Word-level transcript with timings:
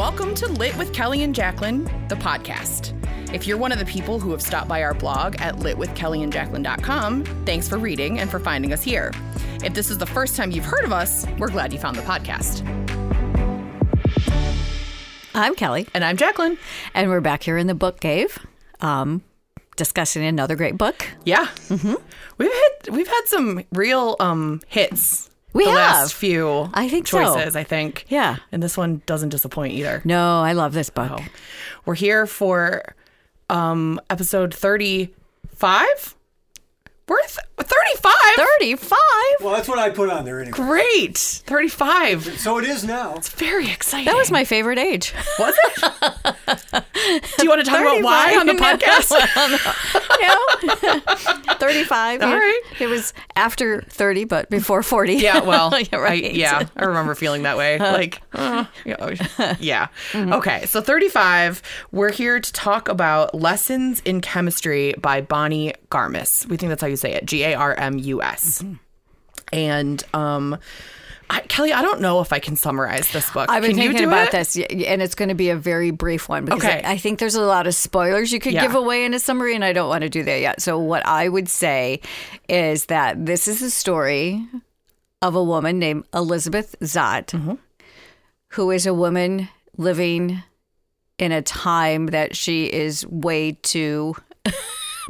Welcome 0.00 0.34
to 0.36 0.46
Lit 0.46 0.74
with 0.78 0.94
Kelly 0.94 1.24
and 1.24 1.34
Jacqueline, 1.34 1.84
the 2.08 2.14
podcast. 2.14 2.94
If 3.34 3.46
you're 3.46 3.58
one 3.58 3.70
of 3.70 3.78
the 3.78 3.84
people 3.84 4.18
who 4.18 4.30
have 4.30 4.40
stopped 4.40 4.66
by 4.66 4.82
our 4.82 4.94
blog 4.94 5.36
at 5.42 5.56
litwithkellyandjacqueline.com, 5.56 7.24
thanks 7.44 7.68
for 7.68 7.76
reading 7.76 8.18
and 8.18 8.30
for 8.30 8.40
finding 8.40 8.72
us 8.72 8.82
here. 8.82 9.12
If 9.62 9.74
this 9.74 9.90
is 9.90 9.98
the 9.98 10.06
first 10.06 10.36
time 10.36 10.52
you've 10.52 10.64
heard 10.64 10.84
of 10.86 10.92
us, 10.92 11.26
we're 11.38 11.50
glad 11.50 11.74
you 11.74 11.78
found 11.78 11.96
the 11.98 12.02
podcast. 12.02 12.62
I'm 15.34 15.54
Kelly, 15.54 15.86
And 15.92 16.02
I'm 16.02 16.16
Jacqueline. 16.16 16.56
and 16.94 17.10
we're 17.10 17.20
back 17.20 17.42
here 17.42 17.58
in 17.58 17.66
the 17.66 17.74
book 17.74 18.00
cave, 18.00 18.38
um, 18.80 19.22
discussing 19.76 20.24
another 20.24 20.56
great 20.56 20.78
book. 20.78 21.06
Yeah. 21.26 21.46
Mm-hmm. 21.68 21.94
We've 22.38 22.50
had 22.50 22.94
we've 22.94 23.06
had 23.06 23.22
some 23.26 23.64
real 23.70 24.16
um 24.18 24.62
hits. 24.66 25.29
We 25.52 25.64
the 25.64 25.70
have. 25.70 25.78
last 26.02 26.14
few 26.14 26.70
I 26.74 26.88
think 26.88 27.08
so. 27.08 27.18
choices, 27.34 27.56
I 27.56 27.64
think. 27.64 28.06
Yeah. 28.08 28.36
And 28.52 28.62
this 28.62 28.76
one 28.76 29.02
doesn't 29.06 29.30
disappoint 29.30 29.72
either. 29.74 30.00
No, 30.04 30.40
I 30.40 30.52
love 30.52 30.72
this 30.72 30.90
book. 30.90 31.10
Oh. 31.12 31.24
We're 31.84 31.94
here 31.94 32.26
for 32.26 32.94
um 33.48 34.00
episode 34.10 34.54
35. 34.54 36.14
We're 37.10 37.20
th- 37.22 37.40
35. 37.58 38.12
35? 38.36 38.98
Well, 39.40 39.52
that's 39.54 39.68
what 39.68 39.80
I 39.80 39.90
put 39.90 40.10
on 40.10 40.24
there 40.24 40.38
anyway. 40.38 40.52
Great. 40.52 41.18
35. 41.18 42.38
So 42.38 42.58
it 42.58 42.64
is 42.64 42.84
now. 42.84 43.16
It's 43.16 43.30
very 43.30 43.68
exciting. 43.68 44.06
That 44.06 44.16
was 44.16 44.30
my 44.30 44.44
favorite 44.44 44.78
age. 44.78 45.12
Was 45.40 45.56
it? 45.58 45.80
Do 47.36 47.42
you 47.42 47.48
want 47.48 47.64
to 47.64 47.68
talk 47.68 47.80
about 47.80 48.02
why 48.04 48.36
on 48.36 48.46
the 48.46 48.54
35? 48.54 48.80
podcast? 48.80 49.96
no. 51.48 51.56
35. 51.56 52.22
All 52.22 52.28
yeah. 52.28 52.52
It 52.78 52.86
was 52.86 53.12
after 53.34 53.82
30, 53.82 54.24
but 54.26 54.48
before 54.48 54.84
40. 54.84 55.14
Yeah, 55.14 55.40
well, 55.40 55.76
Yeah, 55.80 55.98
right. 55.98 56.24
I, 56.24 56.28
yeah, 56.28 56.68
I 56.76 56.84
remember 56.84 57.16
feeling 57.16 57.42
that 57.42 57.56
way. 57.56 57.76
Uh, 57.78 57.92
like, 57.92 58.22
uh, 58.34 58.38
uh 58.38 58.64
yeah. 58.84 58.96
Oh, 59.00 59.08
yeah. 59.58 59.88
Mm-hmm. 60.12 60.32
Okay, 60.34 60.66
so 60.66 60.80
35, 60.80 61.60
we're 61.90 62.12
here 62.12 62.38
to 62.38 62.52
talk 62.52 62.88
about 62.88 63.34
Lessons 63.34 64.00
in 64.04 64.20
Chemistry 64.20 64.94
by 64.96 65.20
Bonnie 65.20 65.74
Garmus. 65.90 66.46
We 66.46 66.56
think 66.56 66.70
that's 66.70 66.82
how 66.82 66.88
you 66.88 66.96
say 66.96 67.12
it 67.14 67.26
G 67.26 67.42
A 67.44 67.54
R 67.54 67.74
M 67.74 67.98
U 67.98 68.22
S. 68.22 68.64
And, 69.52 70.02
um, 70.14 70.56
I, 71.28 71.40
Kelly, 71.42 71.72
I 71.72 71.82
don't 71.82 72.00
know 72.00 72.20
if 72.20 72.32
I 72.32 72.40
can 72.40 72.56
summarize 72.56 73.12
this 73.12 73.30
book. 73.30 73.48
I've 73.48 73.62
been 73.62 73.76
Can 73.76 73.88
thinking 73.88 74.06
about 74.08 74.28
it? 74.28 74.32
this, 74.32 74.56
and 74.56 75.00
it's 75.00 75.14
going 75.14 75.28
to 75.28 75.34
be 75.36 75.50
a 75.50 75.56
very 75.56 75.92
brief 75.92 76.28
one 76.28 76.44
because 76.44 76.64
Okay. 76.64 76.82
I 76.84 76.92
I 76.92 76.98
think 76.98 77.20
there's 77.20 77.36
a 77.36 77.42
lot 77.42 77.68
of 77.68 77.74
spoilers 77.74 78.32
you 78.32 78.40
could 78.40 78.52
Yeah. 78.52 78.62
give 78.62 78.74
away 78.74 79.04
in 79.04 79.14
a 79.14 79.20
summary, 79.20 79.54
and 79.54 79.64
I 79.64 79.72
don't 79.72 79.88
want 79.88 80.02
to 80.02 80.08
do 80.08 80.24
that 80.24 80.40
yet. 80.40 80.60
So, 80.60 80.76
what 80.78 81.06
I 81.06 81.28
would 81.28 81.48
say 81.48 82.00
is 82.48 82.86
that 82.86 83.26
this 83.26 83.46
is 83.46 83.60
the 83.60 83.70
story 83.70 84.44
of 85.22 85.36
a 85.36 85.42
woman 85.44 85.78
named 85.78 86.04
Elizabeth 86.12 86.74
Zott, 86.80 87.26
Mm-hmm. 87.26 87.54
who 88.48 88.70
is 88.72 88.86
a 88.86 88.94
woman 88.94 89.48
living 89.76 90.42
in 91.18 91.30
a 91.30 91.42
time 91.42 92.06
that 92.06 92.34
she 92.36 92.64
is 92.64 93.06
way 93.06 93.52
too. 93.62 94.16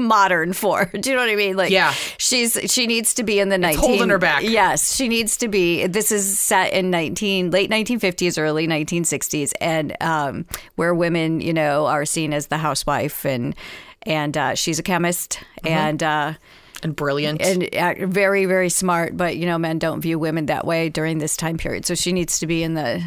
modern 0.01 0.53
for 0.53 0.85
do 1.01 1.11
you 1.11 1.17
know 1.17 1.23
what 1.23 1.31
i 1.31 1.37
mean 1.37 1.57
like 1.57 1.71
Yeah. 1.71 1.93
she's 2.19 2.59
she 2.67 2.87
needs 2.87 3.15
to 3.15 3.23
be 3.23 3.39
in 3.39 3.49
the 3.49 3.59
19 3.59 3.81
holding 3.81 4.09
her 4.09 4.19
back. 4.19 4.43
Yes, 4.43 4.95
she 4.97 5.09
needs 5.09 5.37
to 5.39 5.49
be. 5.49 5.87
This 5.87 6.11
is 6.11 6.39
set 6.39 6.73
in 6.73 6.91
nineteen 6.91 7.51
late 7.51 7.71
nineteen 7.71 7.99
fifties, 7.99 8.39
early 8.39 8.67
nineteen 8.67 9.05
sixties, 9.05 9.53
and 9.61 9.97
um, 10.01 10.47
where 10.77 10.95
women, 10.95 11.41
you 11.41 11.53
know, 11.53 11.87
are 11.87 12.05
seen 12.05 12.33
as 12.33 12.47
the 12.49 12.59
housewife, 12.59 13.25
and 13.25 13.55
and 14.03 14.37
uh, 14.37 14.55
she's 14.55 14.79
a 14.79 14.83
chemist, 14.83 15.41
and 15.65 16.03
uh, 16.03 16.35
And 16.83 16.97
brilliant. 16.97 17.41
and 17.43 17.63
uh, 17.75 18.07
very 18.07 18.47
very 18.47 18.71
smart. 18.71 19.17
But 19.17 19.37
you 19.37 19.47
know, 19.47 19.59
men 19.59 19.79
don't 19.79 20.01
view 20.01 20.19
women 20.19 20.47
that 20.47 20.67
way 20.67 20.89
during 20.89 21.19
this 21.19 21.37
time 21.37 21.57
period. 21.59 21.85
So 21.87 21.95
she 21.95 22.13
needs 22.13 22.39
to 22.41 22.47
be 22.47 22.63
in 22.63 22.75
the 22.75 23.03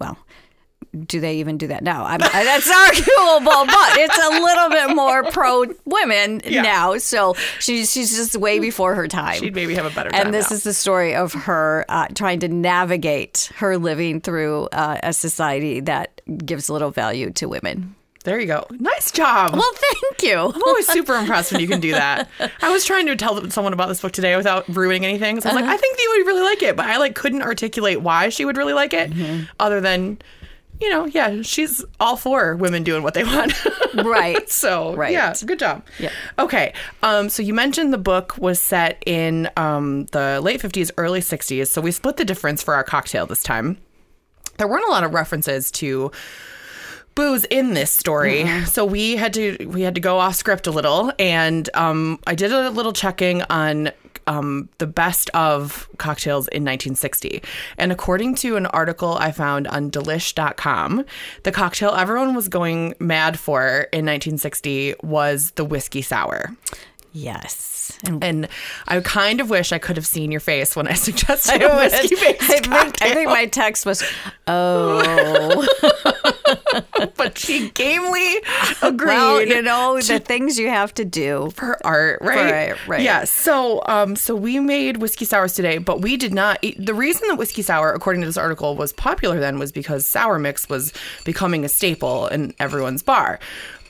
well. 0.00 0.16
Do 1.06 1.20
they 1.20 1.36
even 1.36 1.58
do 1.58 1.66
that 1.68 1.82
now? 1.82 2.04
I'm, 2.04 2.18
that's 2.20 2.70
arguable, 2.70 3.66
but 3.66 3.98
it's 3.98 4.18
a 4.18 4.40
little 4.42 4.68
bit 4.70 4.94
more 4.96 5.24
pro 5.30 5.64
women 5.84 6.40
Yeah. 6.48 6.62
now. 6.62 6.98
So 6.98 7.34
she's 7.60 7.92
she's 7.92 8.16
just 8.16 8.36
way 8.36 8.58
before 8.58 8.94
her 8.94 9.08
time. 9.08 9.40
She'd 9.40 9.54
maybe 9.54 9.74
have 9.74 9.86
a 9.86 9.90
better 9.94 10.10
time. 10.10 10.26
And 10.26 10.34
this 10.34 10.50
now. 10.50 10.56
is 10.56 10.62
the 10.64 10.74
story 10.74 11.14
of 11.14 11.32
her 11.32 11.84
uh, 11.88 12.06
trying 12.14 12.40
to 12.40 12.48
navigate 12.48 13.50
her 13.56 13.76
living 13.78 14.20
through 14.20 14.68
uh, 14.72 14.98
a 15.02 15.12
society 15.12 15.80
that 15.80 16.20
gives 16.44 16.70
little 16.70 16.90
value 16.90 17.30
to 17.32 17.46
women. 17.48 17.94
There 18.24 18.38
you 18.38 18.46
go. 18.46 18.66
Nice 18.70 19.10
job. 19.10 19.52
Well, 19.54 19.72
thank 19.74 20.22
you. 20.22 20.36
I'm 20.36 20.62
always 20.62 20.86
super 20.88 21.14
impressed 21.14 21.50
when 21.52 21.60
you 21.62 21.68
can 21.68 21.80
do 21.80 21.92
that. 21.92 22.28
I 22.62 22.70
was 22.70 22.84
trying 22.84 23.06
to 23.06 23.16
tell 23.16 23.48
someone 23.50 23.72
about 23.72 23.88
this 23.88 24.02
book 24.02 24.12
today 24.12 24.36
without 24.36 24.68
ruining 24.68 25.06
anything. 25.06 25.40
So 25.40 25.48
I 25.48 25.54
was 25.54 25.62
like, 25.62 25.70
I 25.70 25.76
think 25.78 25.98
you 25.98 26.14
would 26.18 26.26
really 26.26 26.42
like 26.42 26.62
it, 26.62 26.76
but 26.76 26.86
I 26.86 26.98
like 26.98 27.14
couldn't 27.14 27.42
articulate 27.42 28.02
why 28.02 28.28
she 28.28 28.44
would 28.44 28.56
really 28.58 28.74
like 28.74 28.92
it, 28.92 29.10
other 29.60 29.80
than, 29.80 30.18
you 30.80 30.90
know, 30.90 31.06
yeah, 31.06 31.42
she's 31.42 31.84
all 31.98 32.16
for 32.16 32.56
women 32.56 32.82
doing 32.84 33.02
what 33.02 33.14
they 33.14 33.24
want. 33.24 33.52
Right. 33.94 34.48
so 34.50 34.94
Right. 34.94 35.12
yeah, 35.12 35.34
good 35.44 35.58
job. 35.58 35.84
Yeah. 35.98 36.10
Okay. 36.38 36.72
Um, 37.02 37.28
so 37.30 37.42
you 37.42 37.54
mentioned 37.54 37.92
the 37.92 37.98
book 37.98 38.36
was 38.38 38.60
set 38.60 39.02
in 39.06 39.48
um, 39.56 40.04
the 40.12 40.40
late 40.42 40.60
50s, 40.60 40.90
early 40.98 41.20
60s. 41.20 41.68
So 41.68 41.80
we 41.80 41.90
split 41.90 42.16
the 42.16 42.24
difference 42.24 42.62
for 42.62 42.74
our 42.74 42.84
cocktail 42.84 43.26
this 43.26 43.42
time. 43.42 43.78
There 44.58 44.68
weren't 44.68 44.86
a 44.86 44.90
lot 44.90 45.04
of 45.04 45.14
references 45.14 45.70
to 45.72 46.12
booze 47.14 47.44
in 47.46 47.74
this 47.74 47.90
story 47.90 48.46
so 48.66 48.84
we 48.84 49.16
had 49.16 49.34
to 49.34 49.66
we 49.66 49.82
had 49.82 49.96
to 49.96 50.00
go 50.00 50.18
off 50.18 50.36
script 50.36 50.68
a 50.68 50.70
little 50.70 51.10
and 51.18 51.68
um, 51.74 52.16
i 52.28 52.34
did 52.36 52.52
a 52.52 52.70
little 52.70 52.92
checking 52.92 53.42
on 53.50 53.90
um, 54.28 54.68
the 54.78 54.86
best 54.86 55.30
of 55.30 55.88
cocktails 55.98 56.46
in 56.48 56.62
1960 56.62 57.42
and 57.76 57.90
according 57.90 58.34
to 58.34 58.56
an 58.56 58.66
article 58.66 59.16
i 59.18 59.32
found 59.32 59.66
on 59.68 59.90
delish.com 59.90 61.04
the 61.42 61.52
cocktail 61.52 61.90
everyone 61.90 62.34
was 62.34 62.48
going 62.48 62.94
mad 63.00 63.38
for 63.38 63.88
in 63.92 64.04
1960 64.04 64.94
was 65.02 65.52
the 65.52 65.64
whiskey 65.64 66.02
sour. 66.02 66.54
Yes. 67.12 67.98
And 68.04 68.22
and 68.22 68.48
i 68.86 69.00
kind 69.00 69.40
of 69.40 69.48
wish 69.48 69.72
i 69.72 69.78
could 69.78 69.96
have 69.96 70.06
seen 70.06 70.30
your 70.30 70.40
face 70.40 70.76
when 70.76 70.86
i 70.86 70.92
suggested 71.08 71.62
I, 71.62 71.66
a 71.66 71.76
whiskey 71.76 72.14
based 72.16 72.42
I 72.42 72.60
think 72.60 73.02
I 73.02 73.14
think 73.14 73.28
my 73.28 73.46
text 73.46 73.86
was, 73.86 74.04
oh, 74.46 75.66
but 77.16 77.38
she 77.38 77.70
gamely 77.70 78.36
agreed 78.82 79.06
well, 79.06 79.42
you 79.42 79.62
know 79.62 80.00
the 80.00 80.18
things 80.18 80.58
you 80.58 80.68
have 80.68 80.92
to 80.94 81.04
do. 81.04 81.50
for 81.54 81.78
art, 81.86 82.20
right? 82.22 82.70
art, 82.70 82.78
right. 82.86 83.02
Yeah. 83.02 83.24
So, 83.24 83.82
um, 83.86 84.16
so 84.16 84.34
we 84.34 84.58
made 84.60 84.98
whiskey 84.98 85.24
sours 85.24 85.54
today, 85.54 85.78
but 85.78 86.00
we 86.00 86.16
did 86.16 86.32
not. 86.34 86.58
Eat, 86.62 86.76
the 86.84 86.94
reason 86.94 87.28
that 87.28 87.36
whiskey 87.36 87.62
sour, 87.62 87.92
according 87.92 88.22
to 88.22 88.26
this 88.26 88.36
article, 88.36 88.76
was 88.76 88.92
popular 88.92 89.38
then 89.38 89.58
was 89.58 89.72
because 89.72 90.06
sour 90.06 90.38
mix 90.38 90.68
was 90.68 90.92
becoming 91.24 91.64
a 91.64 91.68
staple 91.68 92.26
in 92.28 92.54
everyone's 92.58 93.02
bar. 93.02 93.38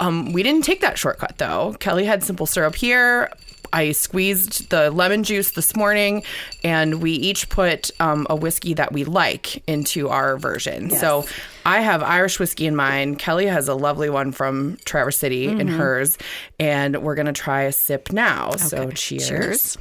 Um, 0.00 0.32
we 0.32 0.42
didn't 0.42 0.64
take 0.64 0.80
that 0.80 0.98
shortcut 0.98 1.38
though. 1.38 1.74
Kelly 1.80 2.04
had 2.04 2.22
simple 2.22 2.46
syrup 2.46 2.74
here. 2.74 3.30
I 3.72 3.92
squeezed 3.92 4.70
the 4.70 4.90
lemon 4.90 5.22
juice 5.24 5.52
this 5.52 5.74
morning, 5.76 6.22
and 6.64 7.02
we 7.02 7.12
each 7.12 7.48
put 7.48 7.90
um, 8.00 8.26
a 8.30 8.36
whiskey 8.36 8.74
that 8.74 8.92
we 8.92 9.04
like 9.04 9.62
into 9.68 10.08
our 10.08 10.36
version. 10.36 10.90
So 10.90 11.26
I 11.64 11.80
have 11.80 12.02
Irish 12.02 12.38
whiskey 12.38 12.66
in 12.66 12.74
mine. 12.76 13.16
Kelly 13.16 13.46
has 13.46 13.68
a 13.68 13.74
lovely 13.74 14.10
one 14.10 14.32
from 14.32 14.78
Traverse 14.84 15.18
City 15.18 15.46
in 15.46 15.68
hers, 15.68 16.18
and 16.58 17.02
we're 17.02 17.14
gonna 17.14 17.32
try 17.32 17.62
a 17.62 17.72
sip 17.72 18.12
now. 18.12 18.52
So 18.56 18.90
cheers. 18.90 19.28
Cheers. 19.28 19.78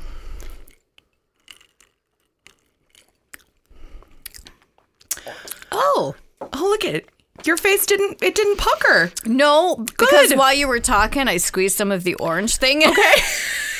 Oh. 5.72 6.16
Oh, 6.42 6.68
look 6.70 6.86
at 6.86 6.96
it. 6.96 7.09
Your 7.46 7.58
face 7.58 7.86
didn't 7.86 8.22
it 8.22 8.36
didn't 8.36 8.58
pucker. 8.58 9.12
No, 9.26 9.76
because 9.76 10.34
while 10.34 10.53
you 10.53 10.68
were 10.68 10.80
talking, 10.80 11.28
I 11.28 11.38
squeezed 11.38 11.78
some 11.78 11.92
of 11.92 12.03
the 12.03 12.16
orange 12.16 12.58
thing. 12.58 12.84
Okay. 12.86 13.14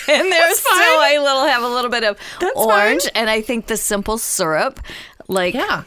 and 0.14 0.32
there's 0.32 0.60
fine. 0.60 0.82
still 0.82 1.00
a 1.02 1.20
little 1.24 1.46
have 1.46 1.64
a 1.64 1.68
little 1.68 1.92
bit 1.92 2.04
of 2.04 2.18
That's 2.40 2.56
orange, 2.56 3.04
fine. 3.04 3.12
and 3.16 3.30
I 3.30 3.42
think 3.42 3.68
the 3.68 3.78
simple 3.78 4.18
syrup, 4.18 4.80
like 5.28 5.54
Yeah. 5.54 5.84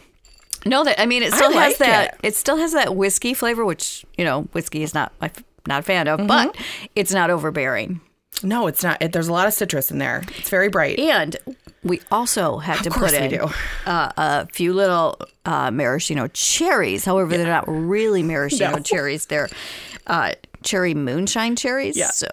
no, 0.66 0.84
that 0.84 1.00
I 1.00 1.06
mean, 1.06 1.22
it 1.22 1.32
still 1.32 1.50
like 1.54 1.70
has 1.70 1.78
that. 1.78 2.14
it. 2.22 2.28
It. 2.28 2.36
still 2.36 2.56
has 2.56 2.72
that 2.72 2.94
whiskey 2.96 3.34
flavor, 3.34 3.64
which 3.64 4.04
you 4.18 4.24
know, 4.24 4.42
whiskey 4.52 4.82
is 4.82 4.94
not 4.94 5.12
I'm 5.20 5.30
not 5.66 5.80
a 5.80 5.82
fan 5.82 6.06
Mm-hmm. 6.06 6.22
of, 6.22 6.26
but 6.28 6.56
it's 6.96 7.12
not 7.12 7.30
overbearing. 7.30 8.00
No, 8.42 8.68
it's 8.68 8.82
not. 8.82 9.02
It, 9.02 9.12
there's 9.12 9.28
a 9.28 9.32
lot 9.32 9.46
of 9.48 9.52
citrus 9.52 9.90
in 9.90 9.98
there. 9.98 10.22
It's 10.38 10.48
very 10.48 10.68
bright. 10.68 10.98
And 10.98 11.36
we 11.82 12.00
also 12.10 12.56
had 12.56 12.82
to 12.84 12.90
put 12.90 13.12
in 13.12 13.30
do. 13.30 13.50
uh, 13.84 14.12
a 14.16 14.46
few 14.46 14.72
little 14.72 15.18
uh, 15.44 15.70
maraschino 15.70 16.26
cherries. 16.28 17.04
However, 17.04 17.36
they're 17.36 17.46
not 17.46 17.64
really 17.68 18.22
maraschino 18.32 18.76
No. 18.76 18.78
cherries. 18.78 19.26
They're 19.26 19.48
uh, 20.06 20.32
cherry 20.62 20.94
moonshine 20.94 21.56
cherries. 21.56 21.96
Yeah. 21.96 22.10
So 22.10 22.26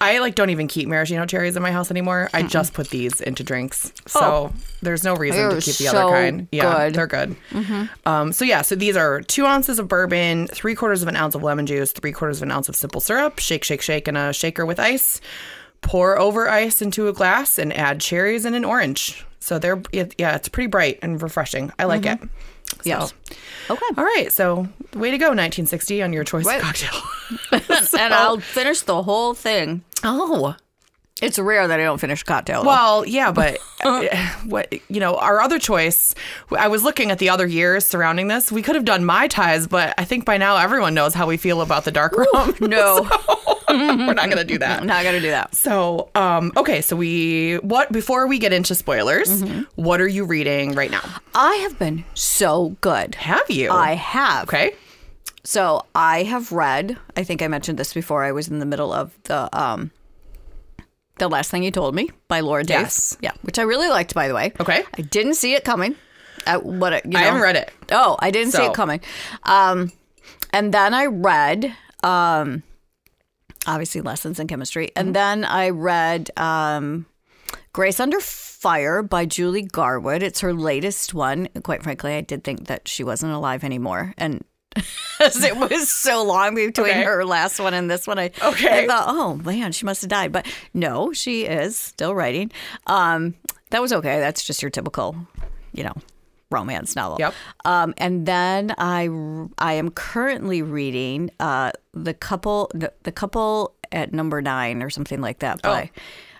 I 0.00 0.18
like 0.18 0.34
don't 0.34 0.50
even 0.50 0.66
keep 0.68 0.88
maraschino 0.88 1.26
cherries 1.26 1.56
in 1.56 1.62
my 1.62 1.72
house 1.72 1.90
anymore. 1.90 2.30
I 2.32 2.42
just 2.42 2.72
put 2.74 2.90
these 2.90 3.20
into 3.20 3.42
drinks. 3.44 3.92
So 4.06 4.20
Oh. 4.22 4.52
there's 4.82 5.04
no 5.04 5.14
reason 5.14 5.40
They're 5.40 5.60
to 5.60 5.64
keep 5.64 5.76
the 5.76 5.84
so 5.84 6.08
other 6.08 6.16
kind. 6.16 6.48
Yeah, 6.52 6.86
good. 6.86 6.94
they're 6.94 7.06
good. 7.06 7.36
Um, 8.06 8.32
so 8.32 8.44
yeah, 8.44 8.62
so 8.62 8.74
these 8.74 8.96
are 8.96 9.20
two 9.20 9.44
ounces 9.46 9.78
of 9.78 9.88
bourbon, 9.88 10.46
three 10.48 10.74
quarters 10.74 11.02
of 11.02 11.08
an 11.08 11.16
ounce 11.16 11.34
of 11.34 11.42
lemon 11.42 11.66
juice, 11.66 11.92
three 11.92 12.12
quarters 12.12 12.38
of 12.38 12.44
an 12.44 12.50
ounce 12.50 12.68
of 12.68 12.76
simple 12.76 13.00
syrup. 13.00 13.38
Shake, 13.38 13.64
shake, 13.64 13.82
shake 13.82 14.08
in 14.08 14.16
a 14.16 14.32
shaker 14.32 14.64
with 14.64 14.80
ice. 14.80 15.20
Pour 15.82 16.18
over 16.18 16.48
ice 16.48 16.82
into 16.82 17.08
a 17.08 17.12
glass 17.12 17.58
and 17.58 17.72
add 17.76 18.00
cherries 18.00 18.44
and 18.44 18.54
an 18.54 18.64
orange. 18.64 19.24
So 19.42 19.58
they're 19.58 19.82
yeah, 19.92 20.36
it's 20.36 20.48
pretty 20.50 20.66
bright 20.66 20.98
and 21.00 21.20
refreshing. 21.22 21.72
I 21.78 21.84
like 21.84 22.04
it. 22.04 22.18
Yes. 22.84 23.12
Okay. 23.68 23.86
All 23.96 24.04
right, 24.04 24.32
so 24.32 24.68
way 24.94 25.10
to 25.10 25.18
go, 25.18 25.26
1960, 25.26 26.02
on 26.02 26.12
your 26.12 26.24
choice 26.24 26.44
Right. 26.46 26.58
of 26.58 26.62
cocktail. 26.64 27.00
and 28.00 28.14
I'll 28.14 28.38
finish 28.40 28.80
the 28.82 29.02
whole 29.02 29.34
thing. 29.34 29.82
oh, 30.04 30.56
It's 31.22 31.38
rare 31.38 31.68
that 31.68 31.78
I 31.78 31.82
don't 31.82 32.00
finish 32.00 32.22
a 32.22 32.24
cocktail. 32.24 32.64
well, 32.64 33.04
yeah, 33.06 33.30
but 33.30 33.58
what 34.46 34.72
you 34.88 35.00
know, 35.00 35.16
our 35.16 35.40
other 35.40 35.58
choice. 35.58 36.14
I 36.56 36.68
was 36.68 36.82
looking 36.82 37.10
at 37.10 37.18
the 37.18 37.28
other 37.28 37.46
years 37.46 37.84
surrounding 37.84 38.28
this. 38.28 38.50
We 38.50 38.62
could 38.62 38.74
have 38.74 38.86
done 38.86 39.04
mai 39.04 39.28
tais, 39.28 39.66
but 39.66 39.94
I 39.98 40.04
think 40.04 40.24
by 40.24 40.38
now 40.38 40.56
everyone 40.56 40.94
knows 40.94 41.12
how 41.12 41.26
we 41.26 41.36
feel 41.36 41.60
about 41.60 41.84
the 41.84 41.90
dark 41.90 42.16
rum. 42.16 42.54
no, 42.60 43.06
We're 43.68 44.14
not 44.14 44.26
going 44.26 44.38
to 44.38 44.44
do 44.44 44.58
that. 44.58 44.80
I'm 44.80 44.86
not 44.86 45.04
gonna 45.04 45.20
do 45.20 45.30
that. 45.30 45.54
So, 45.54 46.08
um, 46.14 46.52
okay, 46.56 46.80
so 46.80 46.96
we 46.96 47.56
what 47.56 47.92
before 47.92 48.26
we 48.26 48.38
get 48.38 48.52
into 48.52 48.74
spoilers, 48.74 49.42
what 49.76 50.00
are 50.00 50.08
you 50.08 50.24
reading 50.24 50.74
right 50.74 50.90
now? 50.90 51.02
I 51.34 51.54
have 51.56 51.78
been 51.78 52.04
so 52.14 52.76
good. 52.80 53.14
Have 53.16 53.50
you? 53.50 53.70
I 53.70 53.92
have. 53.94 54.48
Okay. 54.48 54.72
So 55.44 55.84
I 55.94 56.22
have 56.24 56.50
read. 56.52 56.96
I 57.16 57.24
think 57.24 57.42
I 57.42 57.48
mentioned 57.48 57.78
this 57.78 57.92
before. 57.94 58.24
I 58.24 58.32
was 58.32 58.48
in 58.48 58.58
the 58.58 58.66
middle 58.66 58.92
of 58.92 59.16
the 59.24 59.48
um, 59.58 59.90
the 61.20 61.28
last 61.28 61.50
thing 61.50 61.62
you 61.62 61.70
told 61.70 61.94
me 61.94 62.10
by 62.26 62.40
Laura 62.40 62.64
Daves. 62.64 62.68
Yes. 62.68 63.18
Yeah, 63.22 63.30
which 63.42 63.58
I 63.58 63.62
really 63.62 63.88
liked, 63.88 64.12
by 64.14 64.26
the 64.28 64.34
way. 64.34 64.52
Okay. 64.58 64.82
I 64.98 65.02
didn't 65.02 65.34
see 65.34 65.54
it 65.54 65.62
coming. 65.64 65.94
I, 66.46 66.56
what 66.56 66.92
it- 66.92 67.04
you 67.06 67.12
I 67.16 67.20
know. 67.20 67.26
haven't 67.26 67.42
read 67.42 67.56
it. 67.56 67.72
Oh, 67.92 68.16
I 68.18 68.30
didn't 68.32 68.52
see 68.52 68.64
it 68.64 68.74
coming. 68.74 69.00
Um, 69.44 69.92
and 70.52 70.74
then 70.74 70.92
I 70.94 71.06
read, 71.06 71.72
um, 72.02 72.62
obviously, 73.66 74.00
lessons 74.00 74.40
in 74.40 74.46
chemistry, 74.48 74.86
Mm-hmm. 74.88 74.98
and 75.06 75.14
then 75.14 75.44
I 75.44 75.68
read 75.70 76.30
um, 76.36 77.06
Grace 77.72 78.00
Under 78.00 78.20
Fire 78.20 79.02
by 79.02 79.26
Julie 79.26 79.62
Garwood. 79.62 80.22
It's 80.22 80.40
her 80.40 80.52
latest 80.52 81.14
one. 81.14 81.48
Quite 81.62 81.82
frankly, 81.82 82.14
I 82.14 82.20
did 82.22 82.42
think 82.44 82.66
that 82.66 82.88
she 82.88 83.04
wasn't 83.04 83.32
alive 83.32 83.62
anymore, 83.64 84.14
and. 84.18 84.44
As 85.20 85.42
it 85.42 85.56
was 85.56 85.90
so 85.90 86.22
long 86.24 86.54
between 86.54 86.86
Okay. 86.90 87.02
her 87.02 87.24
last 87.24 87.58
one 87.58 87.74
and 87.74 87.90
this 87.90 88.06
one, 88.06 88.18
I, 88.18 88.30
Okay. 88.42 88.84
I 88.84 88.86
thought, 88.86 89.04
oh 89.08 89.34
man, 89.44 89.72
she 89.72 89.84
must 89.84 90.00
have 90.02 90.08
died. 90.08 90.32
But 90.32 90.46
no, 90.72 91.12
she 91.12 91.44
is 91.44 91.76
still 91.76 92.14
writing. 92.14 92.50
Um, 92.86 93.34
that 93.70 93.82
was 93.82 93.92
okay. 93.92 94.20
That's 94.20 94.44
just 94.44 94.62
your 94.62 94.70
typical, 94.70 95.16
you 95.72 95.82
know, 95.84 95.94
romance 96.50 96.96
novel. 96.96 97.16
Yep. 97.18 97.34
Um, 97.64 97.94
and 97.98 98.26
then 98.26 98.74
I 98.78 99.08
I 99.58 99.74
am 99.74 99.90
currently 99.90 100.62
reading 100.62 101.30
uh, 101.40 101.72
the 101.92 102.14
couple 102.14 102.70
the, 102.74 102.92
the 103.02 103.12
couple 103.12 103.74
at 103.92 104.12
number 104.12 104.40
nine 104.40 104.82
or 104.82 104.90
something 104.90 105.20
like 105.20 105.40
that 105.40 105.62
by 105.62 105.90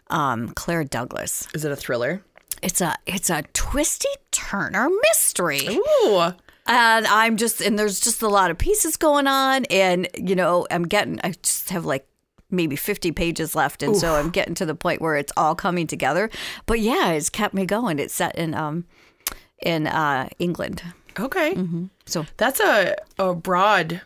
um, 0.08 0.48
Claire 0.54 0.84
Douglas. 0.84 1.46
Is 1.54 1.64
it 1.64 1.72
a 1.72 1.76
thriller? 1.76 2.22
It's 2.62 2.80
a 2.80 2.94
it's 3.06 3.28
a 3.30 3.42
twisty 3.52 4.08
Turner 4.30 4.88
mystery. 5.08 5.66
Ooh. 5.68 6.32
And 6.70 7.06
I'm 7.08 7.36
just, 7.36 7.60
and 7.60 7.76
there's 7.78 7.98
just 8.00 8.22
a 8.22 8.28
lot 8.28 8.50
of 8.50 8.56
pieces 8.58 8.96
going 8.96 9.26
on. 9.26 9.64
And, 9.66 10.06
you 10.16 10.36
know, 10.36 10.66
I'm 10.70 10.84
getting, 10.84 11.20
I 11.24 11.32
just 11.42 11.70
have 11.70 11.84
like 11.84 12.06
maybe 12.50 12.76
50 12.76 13.10
pages 13.12 13.54
left. 13.56 13.82
And 13.82 13.96
so 13.96 14.14
I'm 14.14 14.30
getting 14.30 14.54
to 14.54 14.64
the 14.66 14.74
point 14.76 15.02
where 15.02 15.16
it's 15.16 15.32
all 15.36 15.54
coming 15.56 15.86
together. 15.88 16.30
But 16.66 16.78
yeah, 16.80 17.10
it's 17.10 17.28
kept 17.28 17.54
me 17.54 17.66
going. 17.66 17.98
It's 17.98 18.14
set 18.14 18.36
in, 18.36 18.54
um, 18.54 18.84
in, 19.60 19.88
uh, 19.88 20.28
England. 20.38 20.82
Okay. 21.18 21.56
So, 22.06 22.24
That's 22.36 22.60
a, 22.60 22.94
a 23.18 23.34
broad 23.34 24.00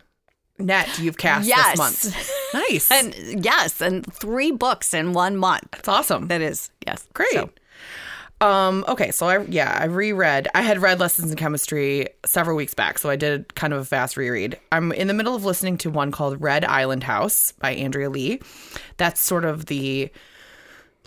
net 0.57 0.97
you've 0.99 1.17
cast 1.17 1.47
Yes. 1.47 1.77
this 1.77 1.77
month. 1.77 2.31
Nice. 2.71 2.89
and 2.89 3.43
yes, 3.43 3.81
and 3.81 4.11
three 4.13 4.51
books 4.51 4.93
in 4.93 5.11
one 5.13 5.35
month. 5.37 5.67
That's 5.71 5.87
awesome. 5.89 6.29
That 6.29 6.41
is, 6.41 6.71
yes. 6.87 7.05
Great. 7.13 7.33
So, 7.33 7.49
Um, 8.41 8.83
okay, 8.87 9.11
so 9.11 9.27
I 9.27 9.43
yeah, 9.45 9.77
I 9.79 9.85
reread. 9.85 10.47
I 10.53 10.61
had 10.61 10.81
read 10.81 10.99
Lessons 10.99 11.31
in 11.31 11.37
Chemistry 11.37 12.09
several 12.25 12.57
weeks 12.57 12.73
back, 12.73 12.99
so 12.99 13.09
I 13.09 13.15
did 13.15 13.55
kind 13.55 13.73
of 13.73 13.79
a 13.79 13.85
fast 13.85 14.17
reread. 14.17 14.59
I'm 14.71 14.91
in 14.91 15.07
the 15.07 15.13
middle 15.13 15.35
of 15.35 15.45
listening 15.45 15.77
to 15.79 15.89
one 15.89 16.11
called 16.11 16.41
Red 16.41 16.65
Island 16.65 17.03
House 17.03 17.53
by 17.53 17.71
Andrea 17.71 18.09
Lee. 18.09 18.41
That's 18.97 19.21
sort 19.21 19.45
of 19.45 19.67
the 19.67 20.09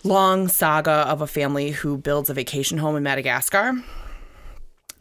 long 0.03 0.47
saga 0.47 0.91
of 0.91 1.21
a 1.21 1.27
family 1.27 1.71
who 1.71 1.97
builds 1.97 2.29
a 2.29 2.33
vacation 2.33 2.77
home 2.77 2.95
in 2.95 3.03
Madagascar 3.03 3.73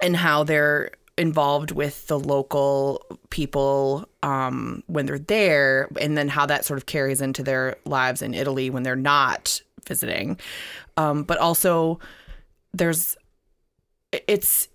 and 0.00 0.16
how 0.16 0.44
they're 0.44 0.90
involved 1.16 1.72
with 1.72 2.06
the 2.06 2.19
local 2.19 3.04
people 3.30 4.08
um, 4.22 4.82
when 4.86 5.06
they're 5.06 5.19
there, 5.19 5.88
and 6.00 6.16
then 6.16 6.28
how 6.28 6.46
that 6.46 6.64
sort 6.64 6.76
of 6.78 6.86
carries 6.86 7.20
into 7.20 7.42
their 7.42 7.76
lives 7.84 8.22
in 8.22 8.34
Italy 8.34 8.70
when 8.70 8.82
they're 8.82 8.94
not 8.96 9.60
visiting. 9.86 10.38
Um, 10.96 11.25
but 11.25 11.38
also, 11.38 11.98
there's 12.78 13.16
it's 14.12 14.69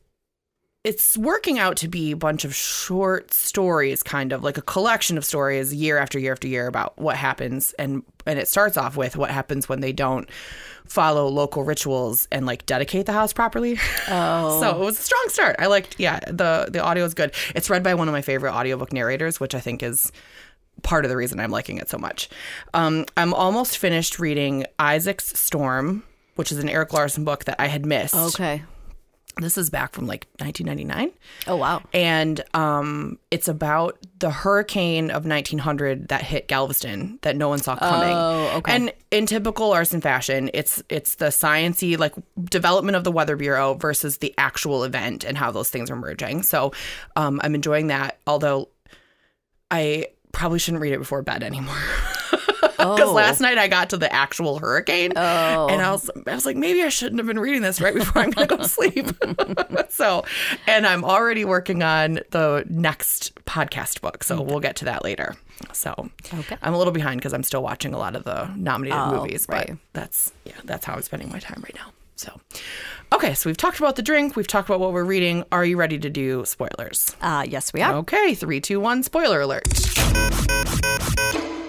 it's 0.84 1.18
working 1.18 1.60
out 1.60 1.78
to 1.78 1.88
be 1.88 2.12
a 2.12 2.16
bunch 2.18 2.44
of 2.44 2.54
short 2.54 3.34
stories 3.34 4.04
kind 4.04 4.34
of 4.34 4.44
like 4.44 4.58
a 4.58 4.62
collection 4.62 5.18
of 5.18 5.24
stories 5.24 5.74
year 5.74 5.98
after 5.98 6.20
year 6.20 6.34
after 6.34 6.48
year 6.48 6.68
about 6.68 6.98
what 7.00 7.16
happens 7.16 7.74
and 7.80 8.04
and 8.26 8.38
it 8.38 8.48
starts 8.48 8.78
off 8.78 8.98
with 8.98 9.16
what 9.16 9.32
happens 9.32 9.70
when 9.70 9.80
they 9.80 9.94
don't 9.94 10.30
follow 10.86 11.28
local 11.28 11.64
rituals 11.64 12.28
and 12.32 12.46
like 12.46 12.66
dedicate 12.66 13.06
the 13.06 13.14
house 13.14 13.32
properly. 13.32 13.80
Oh, 14.10 14.60
so 14.62 14.82
it 14.82 14.86
was 14.86 15.00
a 15.00 15.02
strong 15.02 15.26
start. 15.30 15.56
I 15.58 15.68
liked 15.68 15.96
yeah 16.00 16.20
the 16.28 16.68
the 16.70 16.84
audio 16.84 17.06
is 17.06 17.14
good. 17.14 17.34
It's 17.56 17.70
read 17.70 17.84
by 17.84 17.94
one 17.96 18.08
of 18.08 18.12
my 18.12 18.22
favorite 18.22 18.54
audiobook 18.54 18.92
narrators 18.92 19.40
which 19.40 19.56
i 19.56 19.60
think 19.60 19.82
is 19.82 20.12
part 20.82 21.06
of 21.06 21.10
the 21.10 21.16
reason 21.16 21.40
i'm 21.40 21.52
liking 21.52 21.78
it 21.78 21.90
so 21.90 21.98
much. 21.98 22.30
Um, 22.74 23.06
i'm 23.16 23.34
almost 23.34 23.78
finished 23.78 24.20
reading 24.20 24.66
isaac's 24.80 25.40
storm 25.40 26.04
which 26.36 26.52
is 26.52 26.58
an 26.60 26.70
eric 26.70 26.94
larson 26.94 27.24
book 27.24 27.46
that 27.46 27.56
i 27.60 27.68
had 27.68 27.86
missed 27.86 28.16
okay. 28.16 28.64
this 29.38 29.58
is 29.58 29.70
back 29.70 29.94
from 29.94 30.06
like 30.08 30.28
1999 30.40 31.12
Oh, 31.48 31.56
wow. 31.58 31.82
and 31.94 32.42
um, 32.54 33.18
it's 33.32 33.48
about 33.48 33.98
the 34.20 34.30
hurricane 34.30 35.12
of 35.12 35.26
1900 35.26 36.08
that 36.10 36.22
hit 36.22 36.48
Galveston 36.48 37.20
that 37.24 37.36
no 37.36 37.50
one 37.50 37.60
saw 37.60 37.76
coming. 37.76 38.16
Oh, 38.16 38.58
okay. 38.60 38.74
And 38.74 38.94
in 39.12 39.26
typical 39.26 39.68
Larson 39.70 40.00
fashion, 40.00 40.50
it's 40.54 40.82
it's 40.88 41.16
the 41.16 41.26
sciency 41.26 41.98
like 41.98 42.14
development 42.46 42.96
of 42.96 43.04
the 43.04 43.12
Weather 43.12 43.36
Bureau 43.36 43.74
versus 43.74 44.20
the 44.20 44.34
actual 44.38 44.86
event 44.86 45.26
and 45.26 45.38
how 45.38 45.52
those 45.52 45.70
things 45.70 45.92
are 45.92 45.98
merging. 45.98 46.44
So 46.44 46.72
um, 47.18 47.42
I'm 47.44 47.56
enjoying 47.56 47.88
that. 47.88 48.20
Although 48.26 48.70
I 49.70 50.08
probably 50.32 50.60
shouldn't 50.60 50.82
read 50.82 50.94
it 50.94 51.00
before 51.00 51.22
bed 51.22 51.44
anymore. 51.44 51.76
Because 52.84 53.10
Oh. 53.10 53.14
last 53.14 53.40
night 53.40 53.58
I 53.58 53.68
got 53.68 53.90
to 53.92 53.98
the 53.98 54.12
actual 54.14 54.60
hurricane, 54.60 55.14
Oh. 55.16 55.68
and 55.70 55.82
I 55.82 55.92
was 55.92 56.10
I 56.28 56.36
was 56.36 56.46
like, 56.46 56.58
maybe 56.58 56.82
I 56.84 56.90
shouldn't 56.90 57.20
have 57.20 57.28
been 57.28 57.40
reading 57.40 57.62
this 57.62 57.80
right 57.82 57.94
before 57.94 58.22
I'm 58.22 58.32
gonna 58.32 58.48
go 58.48 58.58
to 58.58 58.68
sleep. 58.68 59.08
so, 59.90 60.26
and 60.68 60.86
I'm 60.86 61.04
already 61.04 61.46
working 61.46 61.84
on 61.84 62.20
the 62.32 62.66
next 62.70 63.34
podcast 63.46 64.02
book, 64.02 64.24
so 64.24 64.42
we'll 64.42 64.60
get 64.60 64.76
to 64.78 64.86
that 64.86 65.04
later. 65.04 65.36
So, 65.72 66.10
Okay. 66.34 66.58
I'm 66.62 66.74
a 66.74 66.78
little 66.78 66.94
behind 66.94 67.20
because 67.22 67.34
I'm 67.34 67.44
still 67.44 67.64
watching 67.64 67.94
a 67.94 67.98
lot 67.98 68.16
of 68.16 68.24
the 68.24 68.50
nominated 68.56 69.00
Oh, 69.00 69.22
movies, 69.22 69.46
but 69.48 69.70
right. 69.70 69.78
that's 69.94 70.32
yeah, 70.46 70.54
that's 70.66 70.86
how 70.86 70.94
I'm 70.94 71.02
spending 71.04 71.30
my 71.32 71.40
time 71.40 71.62
right 71.64 71.76
now. 71.76 71.92
So, 72.16 72.40
okay, 73.12 73.34
so 73.34 73.50
we've 73.50 73.58
talked 73.58 73.80
about 73.80 73.96
the 73.96 74.02
drink, 74.02 74.36
we've 74.36 74.48
talked 74.48 74.70
about 74.70 74.80
what 74.80 74.94
we're 74.94 75.04
reading. 75.04 75.44
Are 75.52 75.66
you 75.66 75.78
ready 75.78 75.98
to 76.00 76.10
do 76.10 76.46
spoilers? 76.46 77.16
Uh, 77.22 77.44
yes, 77.48 77.74
we 77.74 77.82
are. 77.82 77.96
Okay, 77.96 78.36
three, 78.36 78.62
two, 78.62 78.80
one, 78.80 79.04
spoiler 79.04 79.42
alert. 79.42 79.64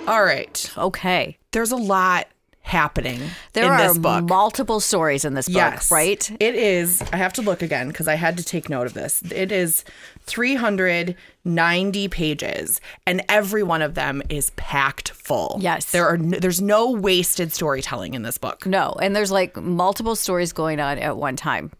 All 0.06 0.22
right. 0.24 0.70
Okay. 0.76 1.38
There's 1.52 1.70
a 1.72 1.76
lot 1.76 2.26
happening 2.60 3.20
There 3.52 3.64
in 3.64 3.70
are 3.70 3.88
this 3.88 3.98
book. 3.98 4.24
multiple 4.24 4.80
stories 4.80 5.24
in 5.26 5.34
this 5.34 5.46
book, 5.48 5.56
yes. 5.56 5.90
right? 5.90 6.30
It 6.40 6.54
is. 6.54 7.02
I 7.12 7.16
have 7.16 7.32
to 7.34 7.42
look 7.42 7.60
again 7.62 7.88
because 7.88 8.08
I 8.08 8.14
had 8.14 8.38
to 8.38 8.44
take 8.44 8.68
note 8.70 8.86
of 8.86 8.94
this. 8.94 9.22
It 9.30 9.52
is 9.52 9.84
390 10.26 12.08
pages, 12.08 12.80
and 13.06 13.22
every 13.28 13.62
one 13.62 13.82
of 13.82 13.94
them 13.94 14.22
is 14.30 14.50
packed 14.56 15.10
full. 15.10 15.58
Yes. 15.60 15.90
There 15.90 16.06
are. 16.06 16.16
There's 16.18 16.60
no 16.62 16.90
wasted 16.90 17.52
storytelling 17.52 18.14
in 18.14 18.22
this 18.22 18.38
book. 18.38 18.66
No, 18.66 18.94
and 19.00 19.14
there's 19.14 19.30
like 19.30 19.56
multiple 19.56 20.16
stories 20.16 20.52
going 20.52 20.80
on 20.80 20.98
at 20.98 21.16
one 21.16 21.36
time. 21.36 21.70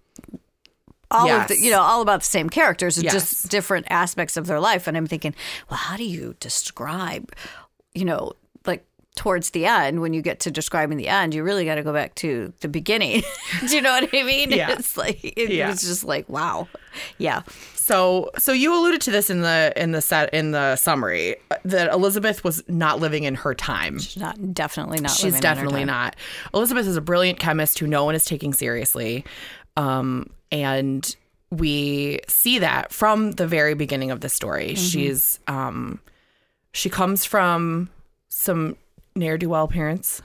All 1.11 1.31
of 1.31 1.47
the, 1.49 1.57
you 1.59 1.71
know, 1.71 1.81
all 1.81 2.00
about 2.02 2.21
the 2.21 2.26
same 2.26 2.50
characters, 2.50 3.00
Yes. 3.00 3.12
just 3.12 3.49
different 3.49 3.87
aspects 3.88 4.37
of 4.37 4.47
their 4.47 4.59
life. 4.59 4.88
And 4.88 4.97
I'm 4.97 5.07
thinking, 5.07 5.33
well, 5.71 5.76
how 5.78 5.97
do 5.97 6.02
you 6.02 6.35
describe, 6.40 7.33
you 7.94 8.04
know, 8.04 8.32
like 8.66 8.84
towards 9.16 9.50
the 9.50 9.66
end 9.66 10.00
when 10.00 10.12
you 10.12 10.20
get 10.22 10.40
to 10.40 10.50
describing 10.50 10.96
the 10.98 11.08
end, 11.08 11.34
you 11.34 11.42
really 11.42 11.64
got 11.64 11.76
to 11.76 11.82
go 11.82 11.92
back 11.92 12.14
to 12.16 12.52
the 12.60 12.68
beginning. 12.68 13.22
do 13.68 13.74
you 13.76 13.80
know 13.82 13.92
what 13.92 14.08
I 14.12 14.22
mean? 14.24 14.50
Yeah. 14.50 14.72
It's 14.72 14.96
like 14.96 15.20
it 15.22 15.50
Yeah. 15.50 15.68
was 15.70 15.80
just 15.82 16.04
like 16.04 16.28
wow, 16.28 16.68
yeah, 17.18 17.42
So, 17.74 18.30
so 18.38 18.52
you 18.52 18.74
alluded 18.74 19.00
to 19.02 19.10
this 19.10 19.30
in 19.30 19.42
the 19.42 19.72
in 19.76 19.92
the 19.92 20.00
set 20.00 20.32
in 20.34 20.50
the 20.52 20.76
summary 20.76 21.36
uh, 21.50 21.56
that 21.64 21.92
Elizabeth 21.92 22.42
was 22.44 22.62
not 22.68 22.98
living 23.00 23.24
in 23.24 23.34
her 23.36 23.54
time. 23.54 23.98
She's 23.98 24.16
not 24.16 24.54
definitely 24.54 25.00
not. 25.00 25.10
She's 25.12 25.24
living 25.24 25.36
in 25.38 25.42
her 25.42 25.54
definitely 25.54 25.84
not. 25.84 26.16
Elizabeth 26.52 26.86
is 26.86 26.96
a 26.96 27.00
brilliant 27.00 27.38
chemist 27.38 27.78
who 27.78 27.86
no 27.86 28.04
one 28.04 28.14
is 28.14 28.24
taking 28.24 28.52
seriously. 28.52 29.24
Um, 29.76 30.30
and 30.50 31.14
we 31.50 32.20
see 32.28 32.58
that 32.60 32.92
from 32.92 33.32
the 33.32 33.46
very 33.46 33.74
beginning 33.74 34.10
of 34.10 34.20
the 34.20 34.28
story. 34.28 34.68
Mm-hmm. 34.70 34.74
She's 34.76 35.38
um, 35.46 36.00
she 36.75 36.90
comes 36.90 37.25
from 37.25 37.88
some 38.28 38.76
ne'er 39.16 39.38
do 39.38 39.49
well 39.49 39.66
parents. 39.69 40.21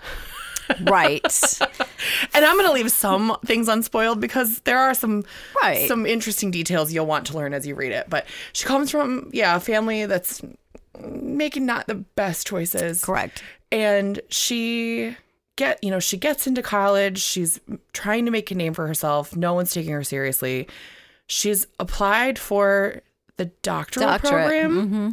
right. 0.82 1.24
And 2.34 2.46
I'm 2.46 2.56
going 2.56 2.68
to 2.68 2.72
leave 2.74 2.92
some 2.92 3.36
things 3.46 3.68
unspoiled 3.68 4.22
because 4.22 4.60
there 4.62 4.78
are 4.80 4.94
some 4.94 5.26
Right. 5.62 5.88
some 5.88 6.06
interesting 6.06 6.50
details 6.52 6.94
you'll 6.94 7.06
want 7.08 7.26
to 7.28 7.36
learn 7.36 7.54
as 7.54 7.68
you 7.68 7.76
read 7.76 7.92
it. 7.92 8.10
But 8.10 8.26
she 8.54 8.66
comes 8.66 8.90
from 8.92 9.30
yeah, 9.34 9.56
a 9.56 9.60
family 9.60 10.06
that's 10.06 10.42
making 11.02 11.66
not 11.66 11.88
the 11.88 11.96
best 11.96 12.48
choices. 12.48 13.04
Correct. 13.04 13.44
And 13.72 14.22
she 14.30 15.16
get, 15.58 15.84
you 15.84 15.92
know, 15.92 16.00
she 16.00 16.16
gets 16.18 16.48
into 16.48 16.62
college, 16.62 17.20
she's 17.20 17.60
trying 17.94 18.26
to 18.26 18.32
make 18.32 18.50
a 18.52 18.56
name 18.56 18.74
for 18.74 18.88
herself. 18.88 19.36
No 19.36 19.54
one's 19.54 19.74
taking 19.74 19.92
her 19.92 20.04
seriously. 20.04 20.68
She's 21.28 21.68
applied 21.80 22.40
for 22.40 23.02
the 23.38 23.46
doctoral 23.62 24.06
Doctorate. 24.08 24.32
program. 24.32 24.72
Mm-hmm. 24.88 25.10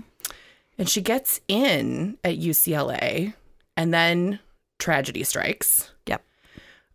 And 0.79 0.89
she 0.89 1.01
gets 1.01 1.41
in 1.49 2.19
at 2.23 2.39
UCLA 2.39 3.35
and 3.77 3.93
then 3.95 4.39
tragedy 4.79 5.25
strikes. 5.25 5.91
Yep. 6.07 6.23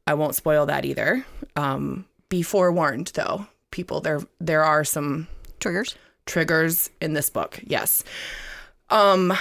I 0.08 0.14
won't 0.14 0.36
spoil 0.36 0.66
that 0.68 0.86
either. 0.86 1.26
Um, 1.56 2.06
be 2.30 2.42
forewarned, 2.44 3.12
though, 3.16 3.48
people. 3.72 4.02
There 4.02 4.22
there 4.40 4.64
are 4.64 4.84
some 4.84 5.28
Triggers. 5.60 5.96
triggers 6.26 6.90
in 7.02 7.14
this 7.14 7.30
book. 7.30 7.60
Yes. 7.64 8.04
Um, 8.90 9.34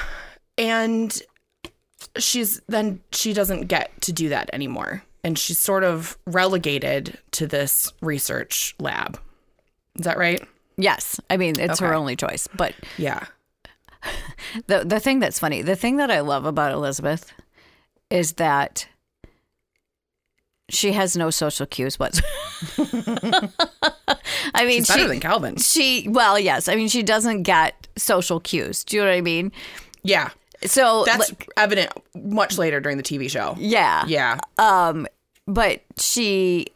and 0.58 1.20
she's 2.18 2.60
then 2.68 3.00
she 3.12 3.32
doesn't 3.32 3.68
get 3.68 4.00
to 4.02 4.12
do 4.12 4.28
that 4.30 4.50
anymore, 4.52 5.02
and 5.24 5.38
she's 5.38 5.58
sort 5.58 5.84
of 5.84 6.16
relegated 6.26 7.18
to 7.32 7.46
this 7.46 7.92
research 8.00 8.74
lab. 8.78 9.18
Is 9.98 10.04
that 10.04 10.18
right? 10.18 10.42
Yes. 10.76 11.20
I 11.28 11.36
mean, 11.36 11.58
it's 11.58 11.80
her 11.80 11.94
only 11.94 12.16
choice. 12.16 12.48
But 12.54 12.74
Yeah. 12.96 13.26
The 14.66 14.84
the 14.84 15.00
thing 15.00 15.18
that's 15.20 15.38
funny, 15.38 15.62
the 15.62 15.76
thing 15.76 15.96
that 15.96 16.10
I 16.10 16.20
love 16.20 16.44
about 16.44 16.72
Elizabeth 16.72 17.32
is 18.10 18.32
that 18.34 18.86
she 20.68 20.92
has 20.92 21.16
no 21.16 21.30
social 21.30 21.66
cues 21.66 21.98
whatsoever. 21.98 22.26
I 24.54 24.64
mean, 24.64 24.78
She's 24.80 24.88
better 24.88 25.02
she, 25.02 25.08
than 25.08 25.20
Calvin. 25.20 25.56
she 25.56 26.06
well, 26.08 26.38
yes. 26.38 26.68
I 26.68 26.76
mean, 26.76 26.88
she 26.88 27.02
doesn't 27.02 27.42
get 27.42 27.88
social 27.96 28.40
cues. 28.40 28.84
Do 28.84 28.96
you 28.96 29.02
know 29.02 29.08
what 29.08 29.16
I 29.16 29.20
mean? 29.20 29.52
Yeah. 30.02 30.30
So 30.64 31.04
That's 31.04 31.30
like, 31.30 31.48
evident 31.56 31.90
much 32.14 32.58
later 32.58 32.80
during 32.80 32.98
the 32.98 33.02
TV 33.02 33.30
show. 33.30 33.54
yeah, 33.58 34.04
Yeah. 34.06 34.38
Um, 34.58 35.06
but 35.46 35.80
she, 35.98 36.66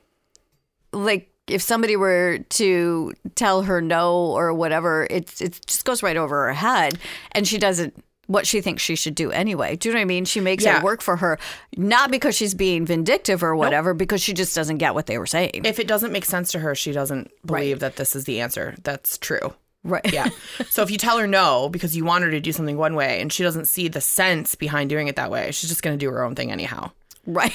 like, 0.92 1.28
if 1.46 1.60
somebody 1.62 1.96
were 1.96 2.38
to 2.50 3.12
tell 3.34 3.62
her 3.62 3.80
no 3.80 4.14
or 4.16 4.52
whatever, 4.54 5.06
it 5.10 5.40
it 5.40 5.60
just 5.66 5.84
goes 5.84 6.02
right 6.02 6.16
over 6.16 6.46
her 6.46 6.52
head, 6.54 6.98
and 7.32 7.46
she 7.46 7.58
doesn't 7.58 7.94
what 8.26 8.46
she 8.46 8.62
thinks 8.62 8.82
she 8.82 8.96
should 8.96 9.14
do 9.14 9.30
anyway. 9.30 9.76
Do 9.76 9.88
you 9.88 9.92
know 9.94 9.98
what 9.98 10.02
I 10.02 10.06
mean? 10.06 10.24
She 10.24 10.40
makes 10.40 10.64
Yeah. 10.64 10.78
it 10.78 10.82
work 10.82 11.02
for 11.02 11.16
her, 11.16 11.38
not 11.76 12.10
because 12.10 12.34
she's 12.34 12.54
being 12.54 12.86
vindictive 12.86 13.42
or 13.42 13.54
whatever, 13.54 13.92
because 13.92 14.22
she 14.22 14.32
just 14.32 14.54
doesn't 14.56 14.78
get 14.78 14.94
what 14.94 15.04
they 15.04 15.18
were 15.18 15.26
saying. 15.26 15.60
if 15.64 15.78
it 15.78 15.86
doesn't 15.86 16.10
make 16.10 16.24
sense 16.24 16.50
to 16.52 16.60
her, 16.60 16.74
she 16.74 16.90
doesn't 16.92 17.30
believe 17.44 17.80
that 17.80 17.96
this 17.96 18.16
is 18.16 18.24
the 18.24 18.40
answer. 18.40 18.76
That's 18.82 19.18
true. 19.18 19.52
right? 19.82 20.10
Yeah. 20.10 20.30
so 20.70 20.82
if 20.82 20.90
you 20.90 20.96
tell 20.96 21.18
her 21.18 21.26
no 21.26 21.68
because 21.68 21.94
you 21.94 22.06
want 22.06 22.24
her 22.24 22.30
to 22.30 22.40
do 22.40 22.50
something 22.52 22.78
one 22.78 22.94
way 22.94 23.20
and 23.20 23.30
she 23.30 23.42
doesn't 23.42 23.66
see 23.66 23.88
the 23.88 24.00
sense 24.00 24.54
behind 24.54 24.88
doing 24.88 25.08
it 25.08 25.16
that 25.16 25.30
way, 25.30 25.50
she's 25.50 25.68
just 25.68 25.82
going 25.82 25.98
to 25.98 26.02
do 26.02 26.10
her 26.10 26.24
own 26.24 26.34
thing 26.34 26.50
anyhow. 26.50 26.90
Right. 27.26 27.52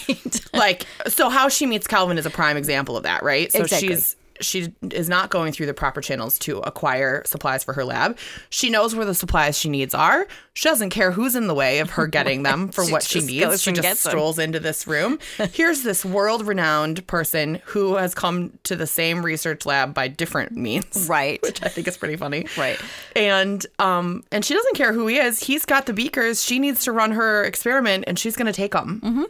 Like, 0.53 0.85
so 1.07 1.29
how 1.29 1.47
she 1.49 1.65
meets 1.65 1.87
Calvin 1.87 2.17
is 2.17 2.25
a 2.25 2.29
prime 2.29 2.57
example 2.57 2.97
of 2.97 3.03
that, 3.03 3.23
right? 3.23 3.51
So 3.51 3.61
Exactly. 3.61 3.89
she's 3.89 4.15
she 4.41 4.73
is 4.91 5.09
not 5.09 5.29
going 5.29 5.51
through 5.51 5.65
the 5.65 5.73
proper 5.73 5.99
channels 5.99 6.39
to 6.39 6.59
acquire 6.59 7.23
supplies 7.25 7.61
for 7.61 7.73
her 7.73 7.83
lab. 7.83 8.17
She 8.49 8.69
knows 8.69 8.95
where 8.95 9.05
the 9.05 9.13
supplies 9.13 9.57
she 9.59 9.67
needs 9.67 9.93
are. 9.93 10.27
She 10.53 10.69
doesn't 10.69 10.91
care 10.91 11.11
who's 11.11 11.35
in 11.35 11.47
the 11.47 11.53
way 11.53 11.79
of 11.79 11.89
her 11.91 12.07
getting 12.07 12.43
them 12.43 12.69
for 12.71 12.85
She 12.85 12.91
what 12.93 13.03
she 13.03 13.19
needs. 13.19 13.61
She 13.61 13.71
just 13.73 13.81
gets 13.81 14.01
them. 14.03 14.11
strolls 14.11 14.39
into 14.39 14.57
this 14.61 14.87
room. 14.87 15.19
Here's 15.51 15.83
this 15.83 16.05
world-renowned 16.05 17.05
person 17.05 17.61
who 17.65 17.95
has 17.95 18.15
come 18.15 18.57
to 18.63 18.77
the 18.77 18.87
same 18.87 19.25
research 19.25 19.65
lab 19.65 19.93
by 19.93 20.07
different 20.07 20.53
means 20.53 21.07
right. 21.09 21.41
which 21.41 21.61
I 21.61 21.67
think 21.67 21.89
is 21.89 21.97
pretty 21.97 22.15
funny. 22.15 22.45
Right. 22.57 22.79
And 23.17 23.65
um 23.77 24.23
and 24.31 24.45
she 24.45 24.53
doesn't 24.53 24.75
care 24.75 24.93
who 24.93 25.07
he 25.07 25.17
is. 25.17 25.41
He's 25.41 25.65
got 25.65 25.85
the 25.85 25.91
beakers. 25.93 26.41
She 26.41 26.59
needs 26.59 26.85
to 26.85 26.93
run 26.93 27.11
her 27.11 27.43
experiment, 27.43 28.05
and 28.07 28.17
she's 28.17 28.37
going 28.37 28.45
to 28.47 28.53
take 28.53 28.71
them. 28.71 29.01
Mm-hmm. 29.03 29.23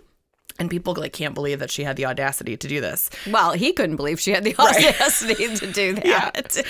And 0.59 0.69
people 0.69 0.93
like 0.93 1.13
can't 1.13 1.33
believe 1.33 1.59
that 1.59 1.71
she 1.71 1.83
had 1.85 1.95
the 1.95 2.05
audacity 2.05 2.57
to 2.57 2.67
do 2.67 2.81
this. 2.81 3.09
Well, 3.31 3.53
he 3.53 3.71
couldn't 3.71 3.95
believe 3.95 4.19
she 4.19 4.31
had 4.31 4.43
the 4.43 4.55
audacity 4.59 5.55
to 5.55 5.71
do 5.71 5.93
that. 6.03 6.61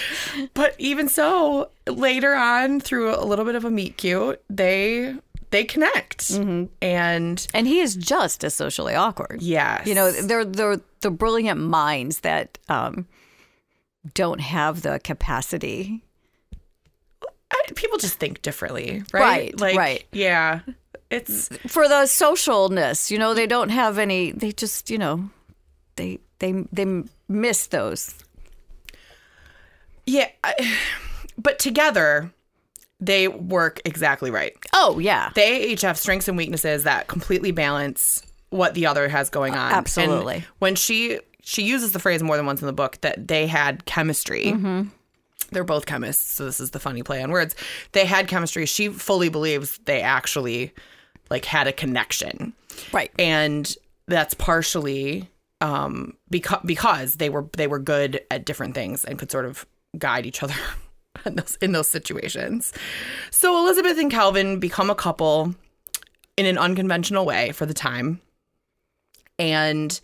But 0.53 0.75
even 0.77 1.09
so, 1.09 1.71
later 1.87 2.35
on, 2.35 2.79
through 2.79 3.15
a 3.15 3.25
little 3.25 3.45
bit 3.45 3.55
of 3.55 3.65
a 3.65 3.71
meet 3.71 3.97
cute, 3.97 4.41
they 4.49 5.15
they 5.51 5.63
connect, 5.65 6.29
and 6.29 7.47
And 7.53 7.67
he 7.67 7.79
is 7.79 7.95
just 7.95 8.43
as 8.43 8.53
socially 8.53 8.93
awkward. 8.93 9.41
yes, 9.41 9.87
You 9.87 9.95
know, 9.95 10.11
they're 10.11 10.45
they're 10.45 10.79
the 11.01 11.09
brilliant 11.09 11.59
minds 11.59 12.19
that 12.19 12.59
um, 12.69 13.07
don't 14.13 14.39
have 14.41 14.83
the 14.83 14.99
capacity. 14.99 16.03
People 17.75 17.97
just 17.97 18.15
think 18.19 18.41
differently, 18.43 19.03
right? 19.11 19.21
Right, 19.21 19.59
like, 19.59 19.77
right. 19.77 20.05
Yeah, 20.11 20.59
it's 21.09 21.47
for 21.67 21.87
the 21.87 22.03
socialness. 22.05 23.09
You 23.11 23.17
know, 23.17 23.33
they 23.33 23.47
don't 23.47 23.69
have 23.69 23.97
any. 23.97 24.31
They 24.31 24.51
just, 24.51 24.89
you 24.89 24.97
know, 24.97 25.29
they 25.95 26.19
they 26.39 26.51
they 26.71 27.03
miss 27.27 27.67
those. 27.67 28.13
yeah, 30.05 30.29
but 31.37 31.59
together 31.59 32.31
they 32.99 33.27
work 33.27 33.81
exactly 33.85 34.31
right. 34.31 34.55
Oh 34.73 34.99
yeah, 34.99 35.31
they 35.35 35.67
each 35.67 35.81
have 35.81 35.97
strengths 35.97 36.27
and 36.27 36.37
weaknesses 36.37 36.83
that 36.83 37.07
completely 37.07 37.51
balance 37.51 38.21
what 38.49 38.73
the 38.73 38.85
other 38.85 39.07
has 39.07 39.29
going 39.29 39.55
on. 39.55 39.71
Absolutely. 39.71 40.35
And 40.35 40.43
when 40.59 40.75
she 40.75 41.19
she 41.41 41.63
uses 41.63 41.93
the 41.93 41.99
phrase 41.99 42.21
more 42.21 42.37
than 42.37 42.45
once 42.45 42.61
in 42.61 42.67
the 42.67 42.73
book 42.73 42.99
that 43.01 43.27
they 43.27 43.47
had 43.47 43.85
chemistry. 43.85 44.45
Mm-hmm. 44.45 44.89
They're 45.51 45.63
both 45.63 45.87
chemists, 45.87 46.33
so 46.33 46.45
this 46.45 46.59
is 46.59 46.71
the 46.71 46.79
funny 46.79 47.01
play 47.01 47.23
on 47.23 47.31
words. 47.31 47.55
They 47.93 48.05
had 48.05 48.27
chemistry. 48.27 48.67
She 48.67 48.89
fully 48.89 49.29
believes 49.29 49.79
they 49.85 50.01
actually 50.01 50.73
like 51.29 51.45
had 51.45 51.67
a 51.67 51.73
connection. 51.73 52.53
right. 52.91 53.11
And 53.19 53.73
that's 54.07 54.33
partially 54.33 55.29
um 55.61 56.15
because 56.29 56.59
because 56.65 57.15
they 57.15 57.29
were 57.29 57.45
they 57.57 57.67
were 57.67 57.79
good 57.79 58.21
at 58.31 58.45
different 58.45 58.73
things 58.73 59.03
and 59.03 59.19
could 59.19 59.29
sort 59.29 59.45
of 59.45 59.65
guide 59.97 60.25
each 60.25 60.41
other 60.41 60.55
in 61.25 61.35
those 61.35 61.57
in 61.61 61.71
those 61.73 61.89
situations. 61.89 62.71
So 63.31 63.57
Elizabeth 63.59 63.97
and 63.97 64.09
Calvin 64.11 64.59
become 64.59 64.89
a 64.89 64.95
couple 64.95 65.53
in 66.37 66.45
an 66.45 66.57
unconventional 66.57 67.25
way 67.25 67.51
for 67.51 67.65
the 67.65 67.73
time. 67.73 68.21
And 69.37 69.99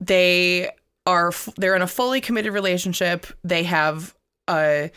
they 0.00 0.70
are 1.06 1.28
f- 1.28 1.50
they're 1.56 1.76
in 1.76 1.82
a 1.82 1.86
fully 1.86 2.20
committed 2.20 2.52
relationship. 2.52 3.26
They 3.44 3.62
have 3.64 4.14
a 4.48 4.90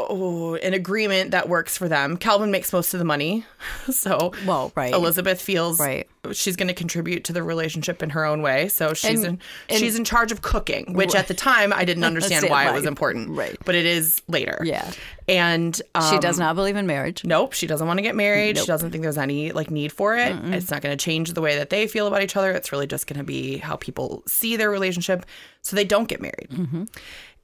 oh, 0.00 0.56
an 0.56 0.74
agreement 0.74 1.30
that 1.30 1.48
works 1.48 1.78
for 1.78 1.88
them. 1.88 2.16
Calvin 2.16 2.50
makes 2.50 2.72
most 2.72 2.94
of 2.94 2.98
the 2.98 3.04
money. 3.04 3.44
So 3.90 4.32
Well, 4.46 4.72
right. 4.74 4.92
Elizabeth 4.94 5.40
feels 5.42 5.78
Right. 5.78 6.08
she's 6.32 6.56
going 6.56 6.68
to 6.68 6.74
contribute 6.74 7.24
to 7.24 7.32
the 7.34 7.42
relationship 7.42 8.02
in 8.02 8.10
her 8.10 8.24
own 8.24 8.40
way. 8.42 8.68
So 8.68 8.94
she's 8.94 9.22
And- 9.22 9.24
in 9.24 9.40
and- 9.68 9.78
she's 9.78 9.96
in 9.96 10.04
charge 10.04 10.32
of 10.32 10.40
cooking, 10.42 10.94
which 10.94 11.14
at 11.14 11.28
the 11.28 11.34
time 11.34 11.72
I 11.72 11.84
didn't 11.84 12.04
understand 12.12 12.48
why 12.48 12.68
it 12.68 12.72
was 12.72 12.86
important. 12.86 13.30
Right. 13.30 13.56
But 13.64 13.74
it 13.74 13.84
is 13.86 14.22
later. 14.28 14.58
Yeah. 14.64 14.90
And 15.28 15.80
um, 15.94 16.10
she 16.10 16.18
does 16.18 16.38
not 16.38 16.54
believe 16.56 16.76
in 16.76 16.86
marriage. 16.86 17.24
Nope, 17.24 17.52
she 17.52 17.66
doesn't 17.66 17.86
want 17.86 17.98
to 17.98 18.02
get 18.02 18.16
married. 18.16 18.58
She 18.58 18.66
doesn't 18.66 18.90
think 18.90 19.02
there's 19.02 19.18
any 19.18 19.52
like 19.52 19.70
need 19.70 19.92
for 19.92 20.16
it. 20.16 20.34
It's 20.46 20.70
not 20.70 20.80
going 20.82 20.96
to 20.96 21.02
change 21.02 21.32
the 21.34 21.40
way 21.42 21.56
that 21.56 21.70
they 21.70 21.86
feel 21.86 22.06
about 22.06 22.22
each 22.22 22.36
other. 22.36 22.50
It's 22.52 22.72
really 22.72 22.86
just 22.86 23.06
going 23.06 23.18
to 23.18 23.24
be 23.24 23.58
how 23.58 23.76
people 23.76 24.22
see 24.26 24.56
their 24.56 24.70
relationship. 24.70 25.24
So 25.62 25.76
they 25.76 25.84
don't 25.84 26.08
get 26.08 26.20
married. 26.20 26.48
Mm-hmm. 26.50 26.84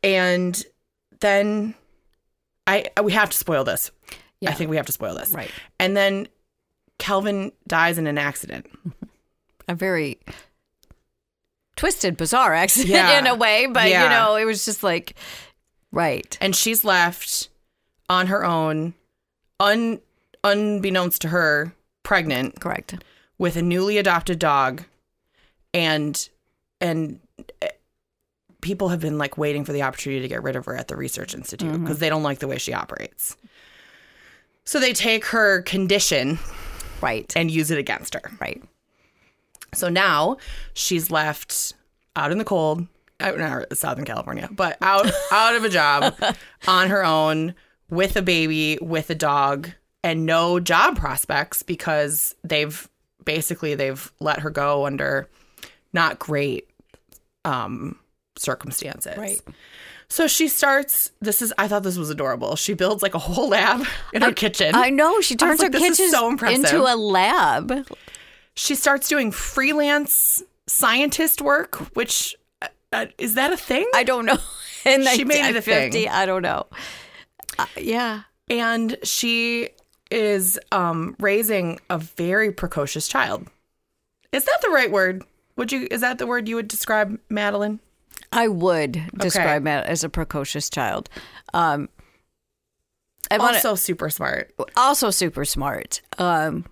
And 0.02 0.62
then 1.20 1.74
I 2.66 2.86
we 3.02 3.12
have 3.12 3.30
to 3.30 3.36
spoil 3.36 3.64
this. 3.64 3.90
Yeah. 4.40 4.50
I 4.50 4.54
think 4.54 4.70
we 4.70 4.76
have 4.76 4.86
to 4.86 4.92
spoil 4.92 5.14
this. 5.14 5.32
Right. 5.32 5.50
And 5.78 5.96
then 5.96 6.28
Calvin 6.98 7.52
dies 7.66 7.98
in 7.98 8.06
an 8.06 8.18
accident. 8.18 8.66
A 9.68 9.74
very 9.74 10.18
twisted, 11.76 12.16
bizarre 12.16 12.54
accident 12.54 12.90
Yeah. 12.90 13.18
in 13.18 13.26
a 13.26 13.34
way, 13.34 13.66
but 13.66 13.88
Yeah. 13.88 14.04
you 14.04 14.08
know, 14.10 14.36
it 14.36 14.44
was 14.44 14.64
just 14.64 14.82
like, 14.82 15.14
right. 15.92 16.36
and 16.40 16.54
she's 16.54 16.84
left 16.84 17.48
on 18.08 18.26
her 18.26 18.44
own, 18.44 18.94
un 19.58 20.00
unbeknownst 20.42 21.20
to 21.22 21.28
her, 21.28 21.72
pregnant 22.02 22.60
Correct. 22.60 23.02
with 23.38 23.56
a 23.56 23.62
newly 23.62 23.98
adopted 23.98 24.38
dog, 24.38 24.84
and 25.72 26.28
and 26.80 27.20
people 28.60 28.88
have 28.88 29.00
been 29.00 29.18
like 29.18 29.38
waiting 29.38 29.64
for 29.64 29.72
the 29.72 29.82
opportunity 29.82 30.22
to 30.22 30.28
get 30.28 30.42
rid 30.42 30.56
of 30.56 30.64
her 30.66 30.76
at 30.76 30.88
the 30.88 30.96
research 30.96 31.34
institute 31.34 31.80
because 31.80 31.98
they 31.98 32.08
don't 32.08 32.22
like 32.22 32.38
the 32.40 32.48
way 32.48 32.58
she 32.58 32.72
operates. 32.72 33.36
So 34.64 34.78
they 34.80 34.92
take 34.92 35.24
her 35.26 35.62
condition 35.62 36.38
Right. 37.00 37.32
and 37.34 37.50
use 37.50 37.70
it 37.70 37.78
against 37.78 38.14
her. 38.14 38.22
right. 38.40 38.62
So 39.72 39.88
now 39.88 40.36
she's 40.74 41.10
left 41.10 41.74
out 42.16 42.32
in 42.32 42.38
the 42.38 42.44
cold, 42.44 42.86
out 43.20 43.38
in 43.38 43.76
Southern 43.76 44.04
California, 44.04 44.48
but 44.52 44.76
out 44.82 45.10
out 45.32 45.54
of 45.54 45.64
a 45.64 45.68
job 45.68 46.14
on 46.68 46.88
her 46.90 47.04
own 47.04 47.54
with 47.88 48.16
a 48.16 48.22
baby, 48.22 48.78
with 48.82 49.08
a 49.10 49.14
dog, 49.14 49.70
and 50.02 50.26
no 50.26 50.60
job 50.60 50.96
prospects 50.98 51.62
because 51.62 52.34
they've 52.44 52.88
basically 53.24 53.74
they've 53.74 54.12
let 54.20 54.40
her 54.40 54.50
go 54.50 54.86
under 54.86 55.28
not 55.92 56.18
great 56.18 56.68
um, 57.44 57.98
circumstances. 58.40 59.16
Right. 59.16 59.40
So 60.08 60.26
she 60.26 60.48
starts. 60.48 61.12
This 61.20 61.40
is. 61.40 61.52
I 61.56 61.68
thought 61.68 61.82
this 61.84 61.96
was 61.96 62.10
adorable. 62.10 62.56
She 62.56 62.74
builds 62.74 63.02
like 63.02 63.14
a 63.14 63.18
whole 63.18 63.48
lab 63.48 63.86
in 64.12 64.22
her 64.22 64.32
kitchen. 64.32 64.74
I 64.74 64.90
know 64.90 65.20
she 65.20 65.36
turns 65.36 65.60
her 65.62 65.68
like, 65.68 65.80
is 65.80 65.96
kitchen 65.96 66.10
so 66.10 66.30
into 66.30 66.80
a 66.80 66.96
lab. 66.96 67.86
she 68.54 68.74
starts 68.74 69.08
doing 69.08 69.30
freelance 69.30 70.42
scientist 70.66 71.40
work, 71.40 71.76
which 71.94 72.34
uh, 72.60 72.68
uh, 72.92 73.06
is 73.18 73.34
that 73.34 73.52
a 73.52 73.56
thing? 73.56 73.88
I 73.94 74.02
don't 74.04 74.26
know. 74.26 74.38
In 74.86 75.04
She 75.08 75.24
made 75.24 75.44
it 75.44 75.56
a 75.56 75.60
1950, 75.60 75.90
thing. 75.90 76.08
I 76.08 76.24
don't 76.24 76.40
know. 76.40 76.66
Uh, 77.58 77.66
yeah. 77.76 78.22
and 78.48 78.96
she 79.02 79.68
is 80.10 80.58
um, 80.72 81.14
raising 81.20 81.78
a 81.90 81.98
very 81.98 82.50
precocious 82.50 83.06
child. 83.06 83.46
Is 84.32 84.44
that 84.44 84.58
the 84.62 84.70
right 84.70 84.90
word? 84.90 85.22
Would 85.56 85.70
you? 85.70 85.86
Is 85.90 86.00
that 86.00 86.16
the 86.16 86.26
word 86.26 86.48
you 86.48 86.56
would 86.56 86.68
describe 86.68 87.20
Madeline? 87.28 87.78
I 88.32 88.48
would 88.48 89.00
describe 89.18 89.62
Mad 89.62 89.84
as 89.86 90.04
a 90.04 90.08
precocious 90.08 90.70
child. 90.70 91.08
Um, 91.52 91.88
I 93.30 93.38
wanna- 93.38 93.54
Also 93.56 93.74
super 93.74 94.08
smart. 94.10 94.52
also 94.76 95.10
super 95.10 95.44
smart. 95.44 96.00
Um, 96.18 96.64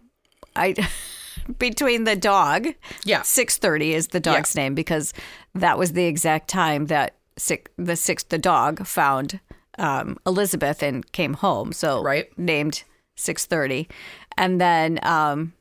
I 0.56 0.74
between 1.58 2.04
the 2.04 2.16
dog, 2.16 2.68
Yeah. 3.04 3.22
six 3.22 3.56
thirty 3.58 3.94
is 3.94 4.08
the 4.08 4.20
dog's 4.20 4.54
name 4.54 4.74
because 4.74 5.12
that 5.54 5.78
was 5.78 5.92
the 5.92 6.04
exact 6.04 6.48
time 6.48 6.86
that 6.86 7.14
six, 7.36 7.70
the 7.76 7.96
six 7.96 8.22
the 8.24 8.38
dog 8.38 8.86
found 8.86 9.40
um, 9.78 10.16
Elizabeth 10.26 10.82
and 10.82 11.10
came 11.12 11.34
home. 11.34 11.72
So 11.72 12.02
Right. 12.02 12.26
named 12.38 12.82
six 13.16 13.46
thirty, 13.46 13.88
and 14.36 14.60
then 14.60 14.98
um, 15.04 15.52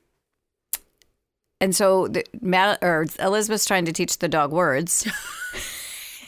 and 1.62 1.76
so 1.76 2.08
the, 2.08 2.24
Mad 2.42 2.78
or 2.82 3.06
Elizabeth's 3.20 3.66
trying 3.66 3.86
to 3.86 3.92
teach 3.94 4.18
the 4.20 4.28
dog 4.28 4.52
words. 4.52 5.08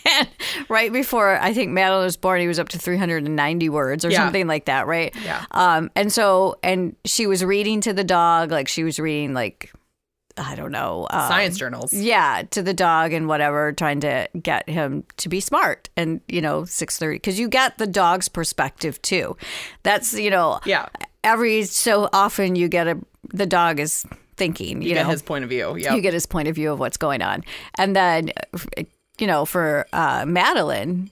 And 0.06 0.28
right 0.70 0.92
before 0.92 1.40
I 1.40 1.54
think 1.54 1.72
Madeline 1.72 2.04
was 2.06 2.18
born, 2.18 2.42
he 2.42 2.48
was 2.48 2.60
up 2.60 2.70
to 2.70 2.80
390 2.80 3.70
words 3.70 4.06
or 4.06 4.10
Yeah. 4.12 4.18
something 4.24 4.48
like 4.48 4.66
that, 4.66 4.88
right? 4.88 5.14
Yeah. 5.24 5.46
Um, 5.52 5.92
and 5.96 6.12
so, 6.12 6.58
and 6.64 6.96
she 7.06 7.28
was 7.28 7.44
reading 7.44 7.82
to 7.82 7.94
the 7.94 8.04
dog, 8.04 8.52
like 8.52 8.68
she 8.68 8.84
was 8.84 9.00
reading, 9.00 9.34
like, 9.34 9.72
I 10.38 10.56
don't 10.56 10.72
know, 10.72 11.06
um, 11.10 11.28
Science 11.28 11.58
journals. 11.58 11.92
Yeah, 11.94 12.44
to 12.52 12.62
the 12.64 12.74
dog 12.74 13.12
and 13.12 13.28
whatever, 13.28 13.74
trying 13.74 14.00
to 14.02 14.30
get 14.42 14.70
him 14.70 15.04
to 15.18 15.28
be 15.28 15.42
smart. 15.42 15.90
And, 15.98 16.22
you 16.30 16.42
know, 16.42 16.64
630, 16.64 17.18
because 17.18 17.38
you 17.40 17.50
get 17.50 17.78
the 17.78 17.88
dog's 17.88 18.30
perspective 18.30 19.02
too. 19.02 19.36
That's, 19.84 20.14
you 20.14 20.30
know, 20.30 20.62
Yeah. 20.66 20.88
every 21.26 21.64
so 21.64 22.08
often 22.14 22.56
you 22.56 22.70
get 22.70 22.88
a, 22.88 22.98
the 23.34 23.46
dog 23.46 23.82
is 23.82 24.06
thinking, 24.38 24.82
you, 24.82 24.90
You 24.90 24.94
get 24.96 25.04
know, 25.04 25.10
his 25.10 25.22
point 25.22 25.44
of 25.44 25.50
view. 25.50 25.76
Yeah. 25.78 25.94
you 25.94 26.02
get 26.02 26.14
his 26.14 26.26
point 26.26 26.48
of 26.48 26.56
view 26.56 26.72
of 26.72 26.80
what's 26.80 26.96
going 26.96 27.22
on. 27.22 27.44
And 27.76 27.94
then, 27.94 28.32
you 29.20 29.28
know, 29.28 29.46
for 29.46 29.86
uh, 29.94 30.26
Madeline, 30.28 31.10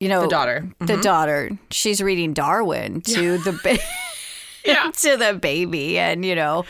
you 0.00 0.08
know, 0.08 0.22
The 0.22 0.28
daughter. 0.28 0.60
Mm-hmm. 0.62 0.86
the 0.86 0.96
daughter, 0.98 1.50
she's 1.70 2.00
reading 2.02 2.32
Darwin 2.32 3.00
to 3.02 3.38
the 3.38 3.58
ba- 3.62 3.78
Yeah. 4.64 4.90
to 4.96 5.16
the 5.16 5.34
baby, 5.34 5.98
and 5.98 6.24
you 6.24 6.34
know, 6.34 6.64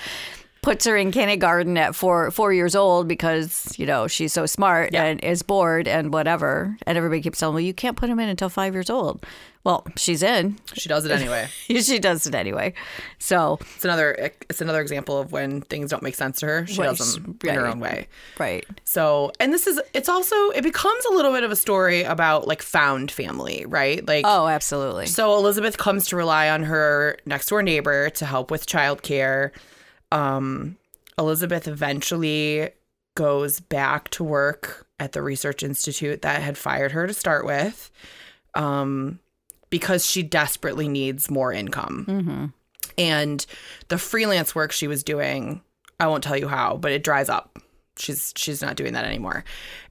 puts 0.62 0.84
her 0.86 0.96
in 0.96 1.10
kindergarten 1.12 1.76
at 1.78 1.94
four 1.94 2.30
four 2.30 2.52
years 2.52 2.74
old 2.74 3.08
because 3.08 3.72
you 3.78 3.86
know 3.86 4.06
she's 4.08 4.32
so 4.32 4.44
smart 4.46 4.90
Yeah. 4.92 5.04
and 5.04 5.22
is 5.24 5.42
bored 5.42 5.86
and 5.88 6.12
whatever. 6.12 6.76
And 6.86 6.98
everybody 6.98 7.22
keeps 7.22 7.38
telling 7.38 7.56
me 7.56 7.64
you 7.64 7.74
can't 7.74 7.96
put 7.96 8.08
him 8.10 8.18
in 8.20 8.28
until 8.28 8.48
five 8.48 8.74
years 8.74 8.90
old. 8.90 9.24
Well, 9.64 9.86
she's 9.96 10.22
in. 10.22 10.56
She 10.74 10.88
does 10.88 11.04
it 11.04 11.10
anyway. 11.10 11.48
she 11.66 11.98
does 11.98 12.26
it 12.26 12.34
anyway. 12.34 12.72
So 13.18 13.58
It's 13.76 13.84
another. 13.84 14.32
It's 14.48 14.60
another 14.62 14.80
example 14.80 15.18
of 15.18 15.30
when 15.32 15.60
things 15.62 15.90
don't 15.90 16.02
make 16.02 16.14
sense 16.14 16.40
to 16.40 16.46
her. 16.46 16.66
She 16.66 16.80
Right, 16.80 16.96
does 16.96 17.14
them 17.16 17.38
in 17.44 17.54
her 17.54 17.66
own 17.66 17.78
way. 17.80 18.06
right, 18.38 18.64
So, 18.84 19.30
and 19.40 19.52
this 19.52 19.66
is. 19.66 19.78
It's 19.94 20.08
also. 20.08 20.34
It 20.50 20.62
becomes 20.62 21.04
a 21.06 21.12
little 21.12 21.32
bit 21.32 21.44
of 21.44 21.50
a 21.50 21.56
story 21.56 22.02
about 22.02 22.46
like 22.48 22.62
found 22.62 23.10
family, 23.10 23.64
right? 23.68 24.06
Like. 24.06 24.24
oh, 24.26 24.46
absolutely. 24.46 25.06
So 25.06 25.36
Elizabeth 25.36 25.76
comes 25.76 26.06
to 26.08 26.16
rely 26.16 26.48
on 26.48 26.62
her 26.62 27.18
next 27.26 27.48
door 27.48 27.62
neighbor 27.62 28.08
to 28.10 28.24
help 28.24 28.50
with 28.50 28.64
childcare. 28.66 29.50
Um, 30.12 30.76
Elizabeth 31.18 31.66
eventually 31.68 32.70
goes 33.16 33.60
back 33.60 34.08
to 34.10 34.22
work 34.24 34.86
at 35.00 35.12
the 35.12 35.22
research 35.22 35.62
institute 35.62 36.22
that 36.22 36.40
had 36.42 36.56
fired 36.56 36.92
her 36.92 37.06
to 37.06 37.14
start 37.14 37.44
with, 37.44 37.90
um, 38.54 39.18
because 39.70 40.06
she 40.06 40.22
desperately 40.22 40.88
needs 40.88 41.30
more 41.30 41.52
income. 41.52 42.52
And 42.96 43.44
the 43.88 43.98
freelance 43.98 44.54
work 44.54 44.72
she 44.72 44.88
was 44.88 45.02
doing, 45.04 45.60
I 46.00 46.06
won't 46.06 46.24
tell 46.24 46.36
you 46.36 46.48
how, 46.48 46.76
but 46.76 46.92
it 46.92 47.04
dries 47.04 47.28
up. 47.28 47.58
She's 47.96 48.32
she's 48.36 48.62
not 48.62 48.76
doing 48.76 48.92
that 48.92 49.04
anymore. 49.04 49.44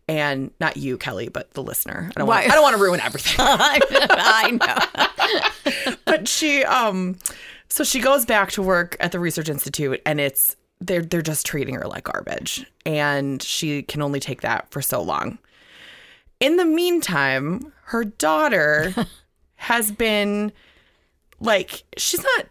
And 0.10 0.52
not 0.62 0.78
you, 0.78 0.98
Kelly, 0.98 1.28
but 1.28 1.52
the 1.52 1.62
listener. 1.62 2.10
I 2.16 2.20
don't 2.20 2.28
want 2.28 2.46
I 2.46 2.54
don't 2.54 2.64
want 2.64 2.78
to 2.78 2.82
ruin 2.82 3.02
everything 3.02 3.36
I 3.40 4.52
know. 5.92 5.96
but 6.06 6.28
she 6.30 6.64
um 6.64 7.18
so 7.70 7.84
she 7.84 8.00
goes 8.00 8.26
back 8.26 8.52
to 8.52 8.62
work 8.62 8.96
at 9.00 9.12
the 9.12 9.20
research 9.20 9.50
institute 9.50 10.02
and 10.06 10.20
it's 10.20 10.56
they're 10.80 11.02
they're 11.02 11.22
just 11.22 11.46
treating 11.46 11.76
her 11.76 11.88
like 11.88 12.06
garbage. 12.06 12.66
And 12.86 13.42
she 13.42 13.84
can 13.84 14.02
only 14.02 14.20
take 14.20 14.42
that 14.42 14.70
for 14.72 14.82
so 14.82 15.02
long. 15.02 15.40
In 16.40 16.58
the 16.58 16.66
meantime 16.66 17.74
her 17.86 18.04
daughter 18.04 18.94
has 19.56 19.92
been 19.92 20.52
like 21.40 21.84
she's 21.98 22.24
not 22.24 22.46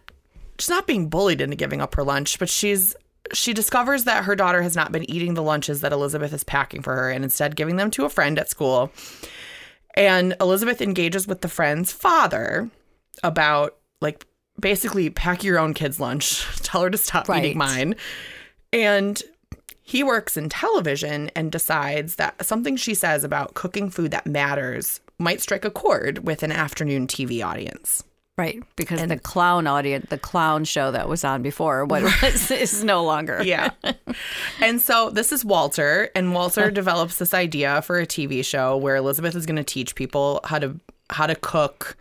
she's 0.59 0.69
not 0.69 0.87
being 0.87 1.09
bullied 1.09 1.41
into 1.41 1.55
giving 1.55 1.81
up 1.81 1.95
her 1.95 2.03
lunch 2.03 2.39
but 2.39 2.49
she's 2.49 2.95
she 3.33 3.53
discovers 3.53 4.05
that 4.05 4.23
her 4.23 4.35
daughter 4.35 4.61
has 4.61 4.75
not 4.75 4.91
been 4.91 5.09
eating 5.09 5.33
the 5.33 5.43
lunches 5.43 5.81
that 5.81 5.91
Elizabeth 5.91 6.33
is 6.33 6.43
packing 6.43 6.81
for 6.81 6.95
her 6.95 7.11
and 7.11 7.23
instead 7.23 7.55
giving 7.55 7.75
them 7.75 7.91
to 7.91 8.05
a 8.05 8.09
friend 8.09 8.39
at 8.39 8.49
school. 8.49 8.91
And 9.95 10.35
Elizabeth 10.39 10.81
engages 10.81 11.27
with 11.27 11.41
the 11.41 11.49
friend's 11.49 11.91
father 11.91 12.69
about 13.23 13.75
like 13.99 14.25
basically 14.59 15.09
pack 15.09 15.43
your 15.43 15.59
own 15.59 15.73
kid's 15.73 15.99
lunch, 15.99 16.45
tell 16.63 16.81
her 16.81 16.89
to 16.89 16.97
stop 16.97 17.29
Right. 17.29 17.45
eating 17.45 17.57
mine. 17.57 17.95
And 18.73 19.21
he 19.81 20.03
works 20.03 20.35
in 20.37 20.49
television 20.49 21.29
and 21.35 21.51
decides 21.51 22.15
that 22.15 22.45
something 22.45 22.75
she 22.75 22.93
says 22.93 23.23
about 23.23 23.53
cooking 23.53 23.89
food 23.89 24.11
that 24.11 24.25
matters 24.27 24.99
might 25.19 25.41
strike 25.41 25.65
a 25.65 25.71
chord 25.71 26.25
with 26.27 26.43
an 26.43 26.51
afternoon 26.51 27.07
TV 27.07 27.43
audience. 27.45 28.03
Right, 28.37 28.61
because 28.75 29.01
the 29.07 29.17
clown 29.17 29.65
audience, 29.65 30.05
the 30.09 30.17
clown 30.19 30.63
show 30.63 30.91
that 30.91 31.09
was 31.09 31.23
on 31.23 31.41
before, 31.41 31.85
what 31.85 32.03
was 32.03 32.51
is 32.51 32.83
no 32.83 33.03
longer. 33.03 33.41
Yeah. 33.43 33.71
and 34.61 34.79
so 34.79 35.09
this 35.09 35.31
is 35.31 35.43
Walter, 35.43 36.11
and 36.13 36.35
Walter 36.35 36.69
develops 36.69 37.15
this 37.17 37.33
idea 37.33 37.81
for 37.81 37.97
a 37.99 38.05
TV 38.05 38.45
show 38.45 38.77
where 38.77 38.95
Elizabeth 38.95 39.35
is 39.35 39.47
going 39.47 39.55
to 39.55 39.63
teach 39.63 39.95
people 39.95 40.39
how 40.43 40.59
to 40.59 40.79
how 41.09 41.25
to 41.27 41.35
cook, 41.35 41.95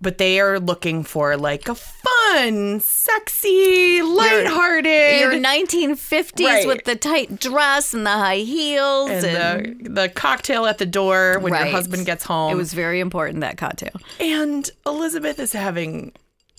but 0.00 0.18
they 0.18 0.40
are 0.40 0.58
looking 0.58 1.04
for 1.04 1.36
like 1.36 1.68
a 1.68 1.74
fun, 1.74 2.80
sexy, 2.80 4.02
lighthearted 4.02 5.20
Your 5.20 5.32
1950s 5.34 6.44
Right. 6.44 6.66
with 6.66 6.84
the 6.84 6.96
tight 6.96 7.38
dress 7.38 7.94
and 7.94 8.04
the 8.06 8.10
high 8.10 8.38
heels, 8.38 9.10
and, 9.10 9.24
and 9.26 9.84
the 9.86 9.90
the 10.02 10.08
cocktail 10.08 10.66
at 10.66 10.78
the 10.78 10.86
door 10.86 11.38
when 11.40 11.52
your 11.54 11.66
husband 11.66 12.06
gets 12.06 12.24
home. 12.24 12.52
it 12.52 12.56
was 12.56 12.72
very 12.72 13.00
important 13.00 13.40
that 13.40 13.56
cocktail. 13.58 13.92
and 14.18 14.70
Elizabeth 14.86 15.38
is 15.38 15.52
having 15.52 16.12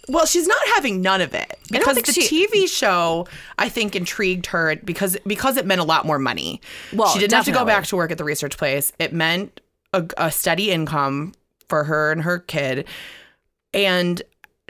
well, 0.09 0.25
she's 0.25 0.47
not 0.47 0.59
having 0.75 1.01
none 1.01 1.21
of 1.21 1.33
it 1.33 1.57
because 1.71 1.95
the 2.01 2.11
she- 2.11 2.45
TV 2.47 2.67
show 2.67 3.25
I 3.57 3.69
think 3.69 3.95
intrigued 3.95 4.47
her 4.47 4.75
because 4.83 5.17
because 5.25 5.55
it 5.57 5.65
meant 5.65 5.79
a 5.79 5.85
lot 5.85 6.05
more 6.05 6.19
money. 6.19 6.59
Well, 6.91 7.09
she 7.13 7.19
didn't 7.19 7.33
have 7.33 7.45
to 7.45 7.51
go 7.51 7.63
back 7.65 7.85
to 7.87 7.95
work 7.95 8.11
at 8.11 8.17
the 8.17 8.25
research 8.25 8.57
place. 8.57 8.91
It 8.99 9.13
meant 9.13 9.61
a, 9.93 10.05
a 10.17 10.29
steady 10.31 10.71
income 10.71 11.33
for 11.73 11.85
her 11.85 12.11
and 12.11 12.21
her 12.21 12.37
kid, 12.37 12.87
and 13.73 14.21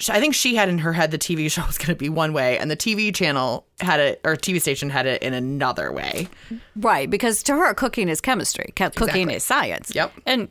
I 0.10 0.22
think 0.22 0.34
she 0.36 0.56
had 0.56 0.70
in 0.70 0.78
her 0.78 0.94
head 0.94 1.12
the 1.12 1.18
TV 1.18 1.52
show 1.52 1.64
was 1.68 1.78
going 1.78 1.90
to 1.90 1.96
be 1.96 2.08
one 2.08 2.32
way, 2.32 2.58
and 2.58 2.72
the 2.72 2.78
TV 2.78 3.14
channel 3.14 3.66
had 3.82 4.00
it 4.00 4.22
or 4.24 4.38
TV 4.38 4.62
station 4.62 4.90
had 4.90 5.06
it 5.06 5.22
in 5.22 5.34
another 5.34 5.92
way. 5.92 6.30
Right, 6.78 7.10
because 7.10 7.44
to 7.44 7.56
her, 7.56 7.74
cooking 7.74 8.08
is 8.08 8.22
chemistry. 8.22 8.72
Cooking 8.78 9.04
Exactly. 9.04 9.34
is 9.36 9.44
science. 9.44 9.94
Yep. 9.94 10.14
and 10.26 10.48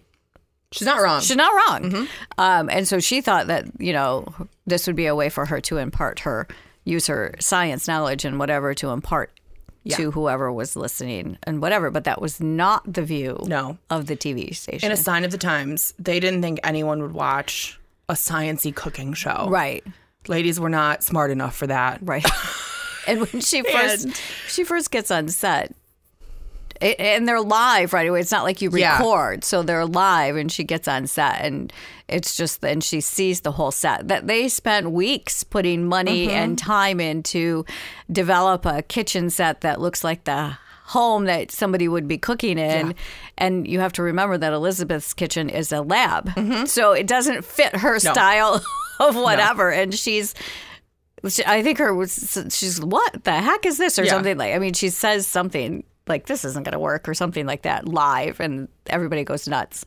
She's 0.73 0.87
not 0.87 1.01
wrong. 1.03 1.21
she's 1.23 1.37
not 1.37 1.53
wrong. 1.53 1.91
Mm-hmm. 1.91 2.05
Um, 2.39 2.69
and 2.71 2.87
so 2.89 2.99
she 3.01 3.21
thought 3.23 3.47
that 3.47 3.67
you 3.79 3.93
know 3.95 4.27
this 4.67 4.87
would 4.87 4.97
be 4.97 5.07
a 5.07 5.15
way 5.15 5.29
for 5.31 5.47
her 5.47 5.61
to 5.63 5.79
impart 5.79 6.21
her 6.21 6.47
use 6.85 7.07
her 7.07 7.35
science 7.41 7.87
knowledge 7.89 8.25
and 8.27 8.39
whatever 8.39 8.75
to 8.75 8.91
impart 8.91 9.31
to 9.91 10.11
whoever 10.13 10.53
was 10.53 10.77
listening 10.77 11.39
and 11.45 11.61
whatever. 11.61 11.91
But 11.91 12.05
that 12.05 12.21
was 12.21 12.41
not 12.41 12.91
the 12.93 13.03
view 13.03 13.39
No. 13.47 13.79
of 13.91 14.07
the 14.07 14.17
TV 14.17 14.55
station. 14.55 14.87
in 14.87 14.93
a 14.93 14.97
sign 14.97 15.25
of 15.25 15.31
the 15.31 15.39
times, 15.39 15.93
they 15.99 16.21
didn't 16.21 16.43
think 16.43 16.61
anyone 16.65 17.03
would 17.03 17.13
watch 17.13 17.79
a 18.09 18.15
sciency 18.15 18.75
cooking 18.75 19.13
show. 19.15 19.47
right. 19.49 19.85
Ladies 20.29 20.61
were 20.61 20.69
not 20.69 21.03
smart 21.03 21.33
enough 21.33 21.57
for 21.57 21.67
that. 21.67 21.99
Right. 22.01 22.25
and 23.09 23.21
when 23.21 23.41
she 23.41 23.63
first 23.63 24.05
And- 24.05 24.21
she 24.49 24.63
first 24.63 24.91
gets 24.93 25.11
on 25.11 25.27
set, 25.29 25.75
and 26.83 27.29
they're 27.29 27.41
live 27.41 27.93
right 27.93 28.09
away. 28.09 28.21
It's 28.21 28.33
not 28.33 28.45
like 28.45 28.61
you 28.61 28.71
Yeah. 28.73 28.97
record, 28.99 29.45
so 29.45 29.63
they're 29.63 29.87
live, 29.87 30.37
and 30.37 30.51
she 30.51 30.65
gets 30.65 30.89
on 30.89 31.07
set, 31.07 31.41
and 31.43 31.73
it's 32.09 32.37
just 32.37 32.65
and 32.65 32.83
she 32.83 33.01
sees 33.01 33.41
the 33.43 33.53
whole 33.53 33.71
set. 33.71 34.09
That 34.09 34.27
they 34.27 34.49
spent 34.49 34.91
weeks 34.91 35.45
putting 35.45 35.87
money 35.87 36.27
Mm-hmm. 36.27 36.37
and 36.37 36.59
time 36.59 37.01
into 37.01 37.65
develop 38.11 38.67
a 38.67 38.83
kitchen 38.83 39.31
set 39.31 39.61
that 39.63 39.81
looks 39.81 40.03
like 40.05 40.25
the 40.25 40.57
home 40.85 41.25
that 41.25 41.51
somebody 41.51 41.89
would 41.89 42.07
be 42.07 42.19
cooking 42.19 42.59
in 42.59 42.95
and 43.39 43.67
you 43.67 43.81
have 43.81 43.93
to 43.95 44.03
remember 44.03 44.37
that 44.37 44.53
elizabeth's 44.53 45.15
kitchen 45.15 45.49
is 45.49 45.73
a 45.73 45.81
lab 45.81 46.29
Mm-hmm. 46.31 46.67
so 46.67 46.93
it 46.93 47.07
doesn't 47.07 47.45
fit 47.47 47.75
her 47.77 47.99
style 47.99 48.63
of 49.01 49.17
whatever 49.17 49.71
and 49.71 49.95
she's 49.95 50.35
she- 51.29 51.45
I 51.47 51.63
think 51.63 51.79
her 51.79 51.95
was 51.95 52.37
she's 52.51 52.79
what 52.81 53.25
the 53.25 53.33
heck 53.33 53.65
is 53.65 53.79
this 53.79 53.99
or 53.99 54.05
Yeah. 54.05 54.11
something 54.11 54.37
like 54.37 54.55
I 54.55 54.59
mean 54.59 54.75
she 54.75 54.91
says 54.91 55.27
something 55.27 55.85
like 56.09 56.27
this 56.27 56.45
isn't 56.45 56.65
going 56.65 56.73
to 56.73 56.79
work 56.79 57.09
or 57.09 57.15
something 57.15 57.47
like 57.47 57.63
that 57.63 57.87
live 57.87 58.41
and 58.41 58.69
everybody 58.89 59.25
goes 59.25 59.47
nuts. 59.47 59.85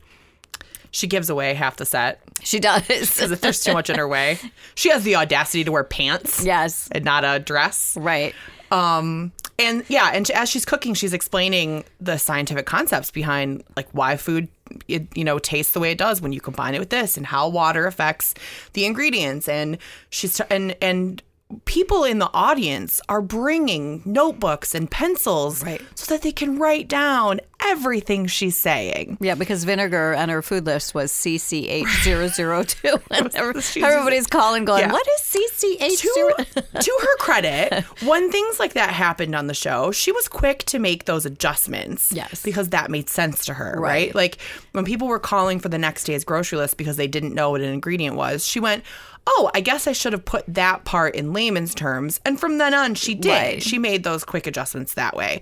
She 0.91 1.07
gives 1.07 1.29
away 1.29 1.53
half 1.55 1.75
the 1.75 1.85
set 1.85 2.21
She 2.41 2.59
does. 2.59 2.83
because 2.87 3.31
if 3.31 3.41
there's 3.41 3.61
too 3.61 3.73
much 3.73 3.89
in 3.89 3.97
her 3.97 4.07
way, 4.07 4.39
she 4.75 4.89
has 4.91 5.03
the 5.03 5.17
audacity 5.17 5.63
to 5.65 5.71
wear 5.71 5.83
pants 5.83 6.43
yes. 6.45 6.87
and 6.91 7.03
not 7.03 7.25
a 7.25 7.39
dress. 7.39 7.97
Right. 7.99 8.33
Um, 8.71 9.33
and 9.57 9.83
yeah, 9.87 10.11
and 10.13 10.29
as 10.31 10.49
she's 10.49 10.65
cooking, 10.65 10.93
she's 10.93 11.13
explaining 11.13 11.85
the 12.01 12.17
scientific 12.17 12.65
concepts 12.65 13.11
behind 13.11 13.63
like 13.75 13.87
why 13.91 14.17
food, 14.17 14.49
it, 14.87 15.07
you 15.15 15.23
know, 15.23 15.39
tastes 15.39 15.73
the 15.73 15.79
way 15.79 15.91
it 15.91 15.97
does 15.97 16.21
when 16.21 16.33
you 16.33 16.41
combine 16.41 16.75
it 16.75 16.79
with 16.79 16.89
this, 16.89 17.15
and 17.15 17.25
how 17.25 17.47
water 17.47 17.87
affects 17.87 18.33
the 18.73 18.85
ingredients. 18.85 19.47
And 19.47 19.77
she's 20.09 20.41
and 20.41 20.75
and 20.81 21.21
people 21.65 22.03
in 22.03 22.19
the 22.19 22.29
audience 22.33 22.99
are 23.07 23.21
bringing 23.21 24.01
notebooks 24.03 24.73
and 24.73 24.89
pencils, 24.89 25.63
Right. 25.63 25.81
so 25.95 26.13
that 26.13 26.21
they 26.23 26.31
can 26.31 26.57
write 26.57 26.87
down 26.87 27.39
everything 27.63 28.25
she's 28.27 28.57
saying. 28.57 29.17
Yeah, 29.21 29.35
because 29.35 29.63
vinegar 29.63 30.15
on 30.15 30.29
her 30.29 30.41
food 30.41 30.65
list 30.65 30.93
was 30.95 31.11
CCH002. 31.11 33.01
And 33.11 33.35
everybody's 33.83 34.27
calling 34.27 34.65
going, 34.65 34.81
Yeah. 34.81 34.91
what 34.91 35.05
is 35.19 35.31
to, 35.31 35.39
CCH0? 35.77 36.79
to 36.81 36.97
her 37.01 37.17
credit, 37.17 37.83
when 38.05 38.31
things 38.31 38.59
like 38.59 38.73
that 38.73 38.89
happened 38.89 39.35
on 39.35 39.47
the 39.47 39.53
show, 39.53 39.91
she 39.91 40.11
was 40.11 40.27
quick 40.27 40.63
to 40.65 40.79
make 40.79 41.05
those 41.05 41.25
adjustments. 41.25 42.11
Yes. 42.11 42.43
Because 42.43 42.69
that 42.69 42.89
made 42.91 43.09
sense 43.09 43.45
to 43.45 43.53
her, 43.53 43.75
right? 43.79 43.85
Right. 43.95 44.15
Like 44.15 44.37
when 44.73 44.83
people 44.85 45.07
were 45.07 45.19
calling 45.19 45.59
for 45.59 45.69
the 45.69 45.77
next 45.77 46.03
day's 46.05 46.23
grocery 46.23 46.57
list 46.57 46.77
because 46.77 46.97
they 46.97 47.07
didn't 47.07 47.33
know 47.33 47.51
what 47.51 47.61
an 47.61 47.71
ingredient 47.71 48.15
was, 48.15 48.45
she 48.45 48.59
went, 48.59 48.83
Oh, 49.27 49.49
I 49.55 49.61
guess 49.61 49.87
I 49.87 49.91
should 49.91 50.13
have 50.13 50.25
put 50.25 50.45
that 50.47 50.85
part 50.85 51.15
in 51.15 51.33
layman's 51.33 51.73
terms. 51.73 52.19
And 52.25 52.39
from 52.39 52.57
then 52.57 52.73
on, 52.73 52.93
she 52.95 53.15
did. 53.15 53.29
Right. 53.29 53.63
She 53.63 53.79
made 53.79 54.03
those 54.03 54.23
quick 54.23 54.45
adjustments 54.45 54.93
that 54.93 55.15
way. 55.15 55.41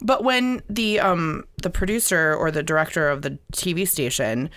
But 0.00 0.22
when 0.22 0.62
the 0.68 1.00
um 1.00 1.44
the 1.62 1.70
producer 1.70 2.34
or 2.34 2.50
the 2.50 2.62
director 2.62 3.08
of 3.08 3.22
the 3.22 3.38
TV 3.52 3.88
station 3.88 4.50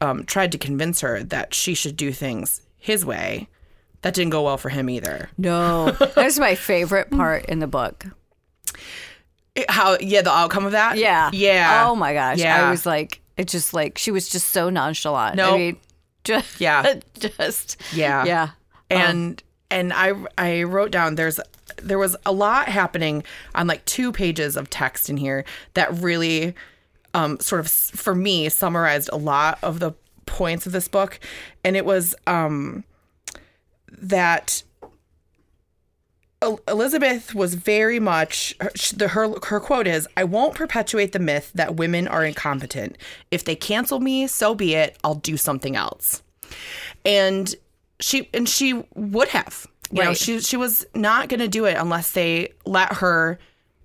um 0.00 0.24
tried 0.24 0.52
to 0.52 0.58
convince 0.58 1.00
her 1.00 1.22
that 1.24 1.54
she 1.54 1.74
should 1.74 1.96
do 1.96 2.12
things 2.12 2.62
his 2.78 3.04
way, 3.04 3.48
that 4.02 4.14
didn't 4.14 4.30
go 4.30 4.42
well 4.42 4.58
for 4.58 4.68
him 4.68 4.88
either. 4.88 5.30
No. 5.36 5.90
That's 6.14 6.38
my 6.38 6.54
favorite 6.54 7.10
part 7.10 7.46
in 7.46 7.58
the 7.58 7.66
book. 7.66 8.06
How 9.68 9.98
yeah, 10.00 10.22
the 10.22 10.30
outcome 10.30 10.66
of 10.66 10.72
that? 10.72 10.96
Yeah. 10.96 11.30
Yeah. 11.32 11.86
Oh 11.88 11.96
my 11.96 12.14
gosh. 12.14 12.38
Yeah. 12.38 12.66
I 12.66 12.70
was 12.70 12.86
like, 12.86 13.20
it 13.36 13.48
just 13.48 13.74
like, 13.74 13.98
she 13.98 14.10
was 14.10 14.28
just 14.28 14.50
so 14.50 14.70
nonchalant. 14.70 15.36
Nope. 15.36 15.54
I 15.54 15.58
mean, 15.58 15.76
just, 16.24 16.60
Yeah. 16.60 16.94
just, 17.18 17.80
Yeah. 17.92 18.24
yeah. 18.24 18.48
and 18.90 19.42
and 19.70 19.92
I 19.92 20.12
I 20.36 20.62
wrote 20.64 20.90
down 20.90 21.14
there's 21.14 21.38
there 21.82 21.98
was 21.98 22.16
a 22.26 22.32
lot 22.32 22.68
happening 22.68 23.22
on 23.54 23.66
like 23.66 23.84
two 23.84 24.12
pages 24.12 24.56
of 24.56 24.68
text 24.70 25.08
in 25.08 25.16
here 25.16 25.44
that 25.74 25.92
really 25.94 26.54
um 27.14 27.38
sort 27.40 27.60
of 27.60 27.70
for 27.70 28.14
me 28.14 28.48
summarized 28.48 29.08
a 29.12 29.16
lot 29.16 29.58
of 29.62 29.78
the 29.78 29.92
points 30.26 30.66
of 30.66 30.72
this 30.72 30.88
book 30.88 31.18
and 31.64 31.76
it 31.76 31.84
was 31.84 32.14
um 32.26 32.84
that 33.88 34.62
Elizabeth 36.42 37.34
was 37.34 37.54
very 37.54 38.00
much 38.00 38.54
her, 38.60 38.70
the, 38.96 39.08
her 39.08 39.34
her 39.46 39.60
quote 39.60 39.86
is 39.86 40.08
I 40.16 40.24
won't 40.24 40.54
perpetuate 40.54 41.12
the 41.12 41.18
myth 41.18 41.50
that 41.54 41.76
women 41.76 42.08
are 42.08 42.24
incompetent. 42.24 42.96
If 43.30 43.44
they 43.44 43.54
cancel 43.54 44.00
me, 44.00 44.26
so 44.26 44.54
be 44.54 44.74
it. 44.74 44.96
I'll 45.04 45.16
do 45.16 45.36
something 45.36 45.76
else. 45.76 46.22
And 47.04 47.54
she 48.00 48.30
and 48.32 48.48
she 48.48 48.84
would 48.94 49.28
have. 49.28 49.66
You 49.92 50.04
know, 50.04 50.14
she 50.14 50.40
she 50.40 50.56
was 50.56 50.86
not 50.94 51.28
going 51.28 51.40
to 51.40 51.48
do 51.48 51.66
it 51.66 51.76
unless 51.76 52.12
they 52.12 52.52
let 52.64 52.94
her 52.94 53.38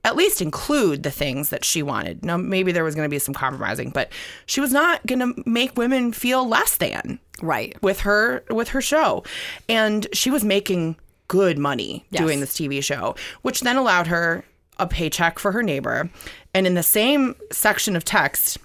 at 0.06 0.16
least 0.16 0.40
include 0.40 1.02
the 1.04 1.12
things 1.12 1.50
that 1.50 1.66
she 1.66 1.82
wanted. 1.82 2.24
Now 2.24 2.38
maybe 2.38 2.72
there 2.72 2.84
was 2.84 2.96
going 2.96 3.10
to 3.10 3.14
be 3.14 3.20
some 3.20 3.34
compromising, 3.34 3.90
but 3.90 4.12
she 4.46 4.62
was 4.62 4.72
not 4.72 5.06
going 5.08 5.20
to 5.20 5.44
make 5.50 5.76
women 5.76 6.14
feel 6.14 6.48
less 6.48 6.78
than 6.78 7.20
Right. 7.42 7.76
with 7.84 8.02
her 8.02 8.46
with 8.50 8.70
her 8.70 8.82
show 8.82 9.26
and 9.68 10.08
she 10.14 10.30
was 10.30 10.46
making 10.46 10.96
good 11.28 11.58
money 11.58 12.06
Yes. 12.10 12.22
doing 12.22 12.40
this 12.40 12.54
TV 12.54 12.84
show 12.84 13.16
which 13.42 13.62
then 13.62 13.78
allowed 13.78 14.08
her 14.08 14.44
a 14.78 14.86
paycheck 14.88 15.40
for 15.40 15.52
her 15.52 15.64
neighbor 15.64 16.10
and 16.54 16.68
in 16.68 16.74
the 16.74 16.84
same 16.84 17.36
section 17.52 17.96
of 17.96 18.04
text 18.04 18.58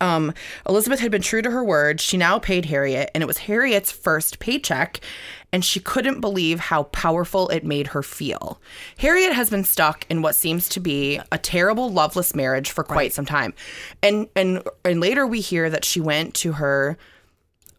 um, 0.00 0.34
Elizabeth 0.68 1.00
had 1.00 1.10
been 1.12 1.22
true 1.22 1.40
to 1.40 1.50
her 1.50 1.64
word. 1.64 2.00
She 2.00 2.16
now 2.16 2.38
paid 2.38 2.66
Harriet, 2.66 3.10
and 3.14 3.22
it 3.22 3.26
was 3.26 3.38
Harriet's 3.38 3.92
first 3.92 4.38
paycheck, 4.38 5.00
and 5.52 5.64
she 5.64 5.78
couldn't 5.80 6.20
believe 6.20 6.58
how 6.58 6.82
powerful 6.84 7.48
it 7.48 7.64
made 7.64 7.86
her 7.88 8.02
feel. 8.02 8.60
Harriet 8.98 9.32
has 9.32 9.48
been 9.50 9.64
stuck 9.64 10.04
in 10.10 10.20
what 10.20 10.34
seems 10.34 10.68
to 10.70 10.80
be 10.80 11.20
a 11.32 11.38
terrible, 11.38 11.90
loveless 11.90 12.34
marriage 12.34 12.70
for 12.72 12.82
quite 12.84 13.12
some 13.14 13.24
time, 13.24 13.54
and 14.02 14.28
and 14.34 14.62
and 14.84 15.00
later 15.00 15.26
we 15.26 15.40
hear 15.40 15.70
that 15.70 15.84
she 15.84 16.00
went 16.00 16.34
to 16.34 16.52
her 16.54 16.98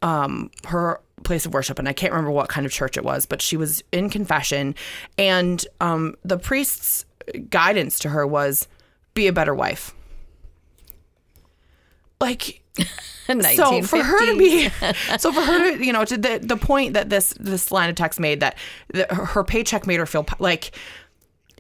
um 0.02 0.50
her 0.68 1.02
place 1.26 1.46
of 1.46 1.54
worship 1.54 1.80
and 1.80 1.90
I 1.90 1.94
can't 1.94 2.14
remember 2.14 2.32
what 2.32 2.48
kind 2.48 2.66
of 2.66 2.72
church 2.72 2.96
it 2.96 3.04
was 3.04 3.26
but 3.26 3.42
she 3.42 3.58
was 3.58 3.84
in 3.92 4.10
confession 4.10 4.76
and 5.18 5.66
um 5.82 6.16
the 6.24 6.38
priest's 6.38 7.06
guidance 7.50 8.00
to 8.00 8.10
her 8.10 8.26
was 8.26 8.68
be 9.14 9.28
a 9.28 9.34
better 9.34 9.54
wife. 9.54 9.94
Like 12.20 12.62
so 13.56 13.82
for 13.82 14.04
her 14.04 14.26
to 14.32 14.38
be 14.38 14.70
so 15.18 15.32
for 15.32 15.42
her 15.42 15.78
to 15.78 15.86
you 15.86 15.94
know 15.94 16.06
to 16.06 16.18
the 16.18 16.40
the 16.42 16.58
point 16.58 16.94
that 16.94 17.10
this 17.10 17.34
this 17.40 17.72
line 17.72 17.90
of 17.90 17.96
text 17.96 18.20
made 18.20 18.42
that, 18.42 18.58
that 18.94 19.12
her 19.12 19.26
her 19.26 19.44
paycheck 19.44 19.88
made 19.88 19.98
her 19.98 20.06
feel 20.06 20.26
like 20.40 20.78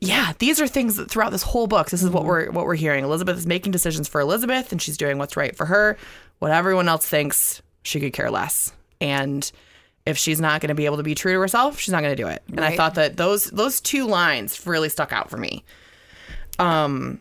yeah 0.01 0.33
these 0.39 0.59
are 0.59 0.67
things 0.67 0.97
that 0.97 1.09
throughout 1.09 1.31
this 1.31 1.41
whole 1.41 1.67
book 1.67 1.89
this 1.89 2.03
is 2.03 2.09
what 2.09 2.25
we're 2.25 2.51
what 2.51 2.65
we're 2.65 2.75
hearing. 2.75 3.03
Elizabeth 3.03 3.37
is 3.37 3.47
making 3.47 3.71
decisions 3.71 4.07
for 4.07 4.21
elizabeth 4.21 4.71
and 4.71 4.81
she's 4.81 4.97
doing 4.97 5.17
what's 5.17 5.37
right 5.37 5.55
for 5.55 5.65
her. 5.65 5.97
What 6.39 6.51
everyone 6.51 6.89
else 6.89 7.05
thinks 7.05 7.61
she 7.83 7.99
could 7.99 8.13
care 8.13 8.29
less 8.29 8.73
and 9.01 9.51
if 10.05 10.17
she's 10.17 10.39
not 10.39 10.61
going 10.61 10.69
to 10.69 10.75
be 10.75 10.85
able 10.85 10.97
to 10.97 11.03
be 11.03 11.15
true 11.15 11.33
to 11.33 11.39
herself 11.39 11.79
she's 11.79 11.91
not 11.91 12.01
going 12.01 12.15
to 12.15 12.21
do 12.21 12.27
it 12.27 12.41
and 12.49 12.61
i 12.61 12.75
thought 12.75 12.95
that 12.95 13.17
those 13.17 13.45
those 13.45 13.81
two 13.81 14.05
lines 14.05 14.65
really 14.67 14.89
stuck 14.89 15.11
out 15.11 15.29
for 15.29 15.37
me 15.37 15.63
um 16.59 17.19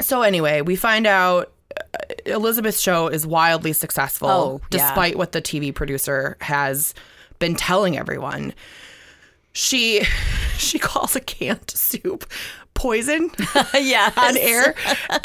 so 0.00 0.22
anyway 0.22 0.60
we 0.60 0.76
find 0.76 1.06
out 1.06 1.52
uh, 1.94 1.98
Elizabeth's 2.26 2.80
show 2.80 3.08
is 3.08 3.26
wildly 3.26 3.72
successful 3.72 4.28
Oh, 4.28 4.60
yeah. 4.64 4.66
despite 4.70 5.16
what 5.16 5.32
the 5.32 5.40
TV 5.40 5.74
producer 5.74 6.36
has 6.42 6.92
been 7.38 7.54
telling 7.54 7.96
everyone. 7.96 8.52
She 9.52 10.02
she 10.58 10.78
calls 10.78 11.16
a 11.16 11.20
canned 11.20 11.70
soup 11.70 12.30
poison 12.74 13.30
yeah. 13.74 14.12
on 14.16 14.36
air 14.36 14.74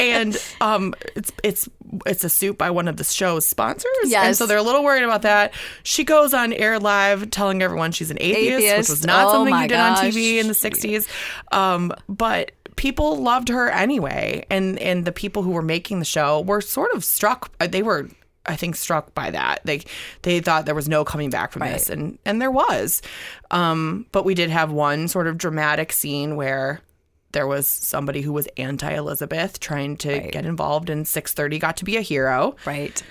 and 0.00 0.36
um 0.60 0.94
it's 1.16 1.32
it's 1.42 1.68
it's 2.06 2.24
a 2.24 2.28
suit 2.28 2.58
by 2.58 2.70
one 2.70 2.88
of 2.88 2.96
the 2.96 3.04
show's 3.04 3.46
sponsors 3.46 3.90
and 4.24 4.36
so 4.36 4.46
they're 4.46 4.58
a 4.58 4.62
little 4.62 4.84
worried 4.84 5.04
about 5.04 5.22
that. 5.22 5.52
She 5.82 6.04
goes 6.04 6.34
on 6.34 6.52
air 6.52 6.78
live 6.78 7.30
telling 7.30 7.62
everyone 7.62 7.92
she's 7.92 8.10
an 8.10 8.18
atheist, 8.20 8.60
which 8.78 8.88
was 8.88 9.06
not 9.06 9.26
Oh 9.26 9.32
something 9.32 9.54
you 9.54 9.68
did 9.68 9.78
on 9.78 9.96
tv 9.96 10.38
in 10.38 10.48
the 10.48 10.54
60s 10.54 11.08
um 11.52 11.92
but 12.08 12.52
people 12.76 13.16
loved 13.16 13.48
her 13.48 13.68
anyway 13.70 14.44
and 14.50 14.78
and 14.78 15.04
the 15.04 15.12
people 15.12 15.42
who 15.42 15.50
were 15.50 15.62
making 15.62 15.98
the 15.98 16.04
show 16.04 16.42
were 16.42 16.60
sort 16.60 16.92
of 16.92 17.04
struck 17.04 17.52
uh, 17.60 17.66
they 17.66 17.82
were 17.82 18.08
I 18.46 18.56
think 18.56 18.76
struck 18.76 19.12
by 19.14 19.30
that. 19.30 19.60
They 19.64 19.82
they 20.22 20.40
thought 20.40 20.64
there 20.64 20.74
was 20.74 20.88
no 20.88 21.04
coming 21.04 21.28
back 21.28 21.52
from 21.52 21.60
this, 21.72 21.90
and 21.90 22.18
and 22.24 22.40
there 22.40 22.50
was. 22.50 23.02
Um, 23.50 24.06
but 24.10 24.24
we 24.24 24.34
did 24.34 24.48
have 24.48 24.72
one 24.72 25.06
sort 25.06 25.26
of 25.26 25.36
dramatic 25.36 25.92
scene 25.92 26.34
where 26.34 26.80
there 27.32 27.46
was 27.46 27.68
somebody 27.68 28.22
who 28.22 28.32
was 28.32 28.46
anti 28.56 28.90
Elizabeth 28.92 29.60
trying 29.60 29.96
to 29.98 30.10
Right. 30.12 30.32
get 30.32 30.46
involved, 30.46 30.88
and 30.90 31.06
six 31.06 31.32
thirty 31.32 31.58
got 31.58 31.76
to 31.78 31.84
be 31.84 31.96
a 31.96 32.00
hero. 32.00 32.56
Right. 32.66 33.02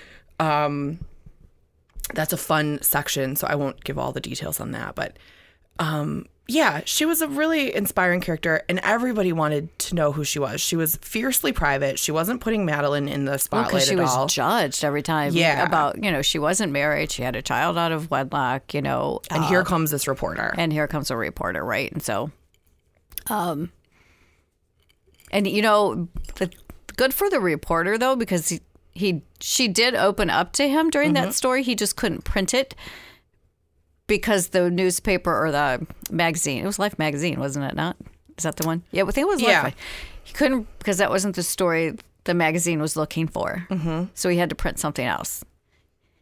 That's 2.14 2.32
a 2.32 2.38
fun 2.38 2.78
section, 2.82 3.36
so 3.36 3.46
I 3.46 3.54
won't 3.54 3.84
give 3.84 3.98
all 3.98 4.12
the 4.12 4.20
details 4.20 4.60
on 4.60 4.70
that. 4.72 4.94
But 4.94 5.18
um, 5.78 6.24
yeah, 6.46 6.80
she 6.86 7.04
was 7.04 7.20
a 7.20 7.28
really 7.28 7.74
inspiring 7.74 8.22
character, 8.22 8.62
and 8.66 8.80
everybody 8.82 9.30
wanted 9.32 9.78
to 9.80 9.94
know 9.94 10.12
who 10.12 10.24
she 10.24 10.38
was. 10.38 10.62
She 10.62 10.74
was 10.74 10.96
fiercely 11.02 11.52
private. 11.52 11.98
She 11.98 12.10
wasn't 12.10 12.40
putting 12.40 12.64
Madeline 12.64 13.08
in 13.08 13.26
the 13.26 13.36
spotlight 13.36 13.72
Because 13.72 13.88
she 13.88 13.94
at 13.94 13.98
was 14.00 14.10
all. 14.10 14.26
judged 14.26 14.84
every 14.84 15.02
time. 15.02 15.34
Yeah. 15.34 15.62
About, 15.62 16.02
you 16.02 16.10
know, 16.10 16.22
she 16.22 16.38
wasn't 16.38 16.72
married. 16.72 17.12
She 17.12 17.22
had 17.22 17.36
a 17.36 17.42
child 17.42 17.76
out 17.76 17.92
of 17.92 18.10
wedlock, 18.10 18.72
you 18.72 18.80
know. 18.80 19.20
and 19.30 19.44
uh, 19.44 19.48
here 19.48 19.62
comes 19.62 19.90
this 19.90 20.08
reporter. 20.08 20.54
and 20.56 20.72
here 20.72 20.88
comes 20.88 21.10
a 21.10 21.16
reporter, 21.16 21.62
right? 21.62 21.92
And 21.92 22.02
so, 22.02 22.30
um, 23.28 23.70
And 25.30 25.46
you 25.46 25.62
know, 25.62 26.08
the, 26.36 26.50
good 26.96 27.12
for 27.14 27.28
the 27.30 27.40
reporter 27.40 27.98
though, 27.98 28.16
because 28.16 28.48
he, 28.48 28.60
he 28.92 29.22
she 29.40 29.68
did 29.68 29.94
open 29.94 30.30
up 30.30 30.52
to 30.54 30.68
him 30.68 30.90
during 30.90 31.14
Mm-hmm. 31.14 31.26
that 31.26 31.34
story. 31.34 31.62
He 31.62 31.74
just 31.74 31.96
couldn't 31.96 32.24
print 32.24 32.52
it 32.54 32.74
because 34.06 34.48
the 34.48 34.70
newspaper 34.70 35.32
or 35.44 35.50
the 35.50 35.86
magazine. 36.10 36.62
It 36.62 36.66
was 36.66 36.78
Life 36.78 36.98
magazine, 36.98 37.38
wasn't 37.40 37.66
it? 37.66 37.74
Not 37.74 37.96
is 38.36 38.44
that 38.44 38.56
the 38.56 38.66
one? 38.66 38.82
Yeah, 38.92 39.02
I 39.04 39.10
think 39.10 39.24
it 39.26 39.28
was 39.28 39.40
Life. 39.42 39.50
Yeah. 39.50 39.70
He 40.24 40.32
couldn't 40.34 40.66
because 40.78 40.98
that 40.98 41.10
wasn't 41.10 41.36
the 41.36 41.42
story 41.42 41.96
the 42.24 42.34
magazine 42.34 42.80
was 42.80 42.96
looking 42.96 43.26
for. 43.26 43.66
Mm-hmm. 43.70 44.04
So 44.14 44.28
he 44.28 44.36
had 44.38 44.50
to 44.50 44.54
print 44.56 44.78
something 44.78 45.06
else. 45.06 45.44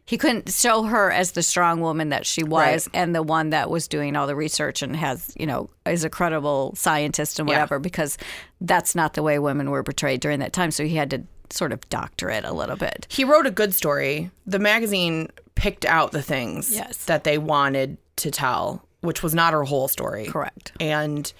He 0.05 0.17
couldn't 0.17 0.49
show 0.49 0.83
her 0.83 1.11
as 1.11 1.33
the 1.33 1.43
strong 1.43 1.81
woman 1.81 2.09
that 2.09 2.25
she 2.25 2.41
was 2.41 2.87
Right. 2.87 2.87
and 2.93 3.13
the 3.13 3.21
one 3.23 3.49
that 3.49 3.69
was 3.69 3.89
doing 3.89 4.15
all 4.15 4.25
the 4.25 4.37
research 4.37 4.81
and 4.81 4.95
has, 4.95 5.33
you 5.37 5.45
know, 5.45 5.69
is 5.85 6.05
a 6.05 6.09
credible 6.09 6.73
scientist 6.77 7.39
and 7.39 7.49
Yeah. 7.49 7.55
whatever 7.55 7.77
because 7.79 8.17
that's 8.61 8.95
not 8.95 9.13
the 9.13 9.23
way 9.23 9.37
women 9.39 9.69
were 9.69 9.83
portrayed 9.83 10.19
during 10.19 10.39
that 10.39 10.53
time. 10.53 10.71
So 10.71 10.83
he 10.85 10.95
had 10.95 11.09
to 11.11 11.23
sort 11.49 11.71
of 11.71 11.87
doctor 11.89 12.29
it 12.29 12.43
a 12.43 12.51
little 12.53 12.75
bit. 12.75 13.07
He 13.09 13.23
wrote 13.23 13.45
a 13.47 13.51
good 13.51 13.73
story. 13.73 14.31
The 14.45 14.59
magazine 14.59 15.29
picked 15.55 15.85
out 15.85 16.11
the 16.11 16.21
things 16.21 16.73
Yes. 16.73 17.05
that 17.05 17.23
they 17.23 17.37
wanted 17.37 17.97
to 18.17 18.31
tell, 18.31 18.83
which 19.01 19.23
was 19.23 19.33
not 19.35 19.53
her 19.53 19.63
whole 19.63 19.87
story. 19.87 20.25
Correct. 20.25 20.71
And 20.79 21.31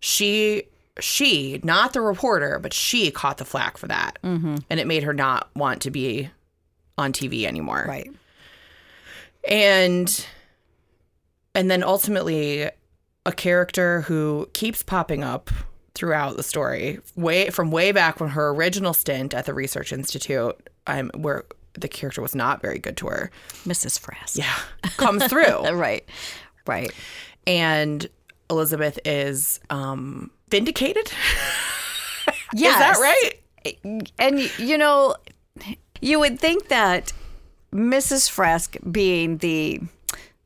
she 0.00 0.64
she, 0.98 1.60
not 1.64 1.92
the 1.94 2.00
reporter, 2.00 2.58
but 2.58 2.72
she 2.74 3.10
caught 3.10 3.38
the 3.38 3.44
flack 3.44 3.78
for 3.78 3.86
that. 3.86 4.18
Mm-hmm. 4.22 4.56
And 4.68 4.80
it 4.80 4.86
made 4.86 5.02
her 5.02 5.14
not 5.14 5.48
want 5.56 5.80
to 5.82 5.90
be 5.90 6.28
on 6.98 7.12
TV 7.12 7.44
anymore. 7.44 7.84
Right. 7.88 8.10
and 9.48 10.26
and 11.54 11.70
then 11.70 11.82
ultimately 11.82 12.68
a 13.26 13.32
character 13.32 14.02
who 14.02 14.48
keeps 14.52 14.82
popping 14.82 15.24
up 15.24 15.50
throughout 15.94 16.36
the 16.36 16.42
story 16.42 16.98
way 17.16 17.50
from 17.50 17.70
way 17.70 17.92
back 17.92 18.20
when 18.20 18.30
her 18.30 18.50
original 18.50 18.92
stint 18.94 19.34
at 19.34 19.44
the 19.46 19.54
research 19.54 19.92
institute 19.92 20.56
um, 20.86 21.10
where 21.16 21.44
the 21.74 21.88
character 21.88 22.20
was 22.22 22.34
not 22.34 22.60
very 22.62 22.78
good 22.78 22.96
to 22.96 23.06
her 23.08 23.30
Mrs. 23.66 23.98
Frask. 23.98 24.36
yeah 24.38 24.54
comes 24.96 25.24
through 25.26 25.68
Right. 25.72 26.08
Right. 26.66 26.92
and 27.46 28.06
elizabeth 28.48 28.98
is 29.04 29.60
um 29.70 30.30
vindicated 30.50 31.10
Yes. 32.52 32.74
is 32.74 32.78
that 32.78 32.98
right 33.00 34.08
And 34.18 34.58
you 34.58 34.78
know, 34.78 35.14
you 36.00 36.18
would 36.18 36.40
think 36.40 36.68
that 36.68 37.12
Mrs. 37.72 38.28
Frask, 38.30 38.76
being 38.90 39.36
the 39.38 39.80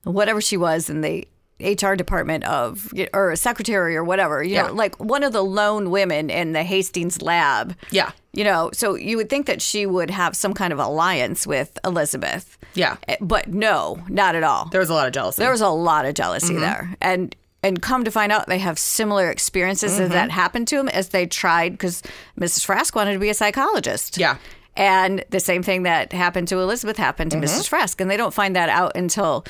whatever 0.02 0.40
she 0.40 0.56
was 0.56 0.90
in 0.90 1.00
the 1.00 1.26
HR 1.60 1.94
department 1.94 2.44
of 2.44 2.92
or 3.12 3.30
a 3.30 3.36
secretary 3.36 3.96
or 3.96 4.02
whatever, 4.04 4.42
you 4.42 4.54
Yeah. 4.54 4.66
know, 4.68 4.72
like 4.74 4.98
one 4.98 5.22
of 5.22 5.32
the 5.32 5.42
lone 5.42 5.90
women 5.90 6.30
in 6.30 6.52
the 6.52 6.62
Hastings 6.64 7.22
lab. 7.22 7.76
yeah 7.90 8.10
You 8.32 8.42
know, 8.44 8.70
so 8.72 8.94
you 8.96 9.16
would 9.16 9.30
think 9.30 9.46
that 9.46 9.62
she 9.62 9.86
would 9.86 10.10
have 10.10 10.34
some 10.36 10.52
kind 10.54 10.72
of 10.72 10.78
alliance 10.80 11.46
with 11.46 11.78
Elizabeth. 11.84 12.58
yeah 12.74 12.96
Eh, 13.08 13.16
But 13.20 13.48
no, 13.48 14.02
not 14.08 14.34
at 14.34 14.42
all. 14.42 14.66
there 14.72 14.80
was 14.80 14.90
a 14.90 14.94
lot 14.94 15.06
of 15.06 15.12
jealousy 15.12 15.40
There 15.42 15.52
was 15.52 15.60
a 15.60 15.68
lot 15.68 16.04
of 16.06 16.14
jealousy 16.14 16.54
mm-hmm. 16.54 16.60
there, 16.62 16.96
and 17.00 17.34
and 17.62 17.80
come 17.80 18.04
to 18.04 18.10
find 18.10 18.30
out, 18.30 18.46
they 18.46 18.58
have 18.58 18.78
similar 18.78 19.30
experiences 19.30 19.98
as 19.98 20.10
that 20.10 20.28
mm-hmm. 20.28 20.30
happened 20.38 20.68
to 20.68 20.76
them 20.76 20.88
as 20.90 21.08
they 21.08 21.24
tried 21.24 21.70
because 21.72 22.02
Mrs. 22.38 22.66
Frask 22.66 22.94
wanted 22.94 23.14
to 23.14 23.18
be 23.18 23.30
a 23.30 23.34
psychologist. 23.34 24.18
Yeah. 24.18 24.36
and 24.76 25.24
the 25.30 25.40
same 25.40 25.62
thing 25.62 25.84
that 25.84 26.12
happened 26.12 26.48
to 26.48 26.58
Elizabeth 26.58 26.96
happened 26.98 27.30
to 27.30 27.36
mm-hmm. 27.38 27.46
Mrs. 27.46 27.68
Frask, 27.70 28.00
and 28.02 28.10
they 28.10 28.16
don't 28.18 28.34
find 28.34 28.54
that 28.56 28.68
out 28.68 28.92
until 28.96 29.46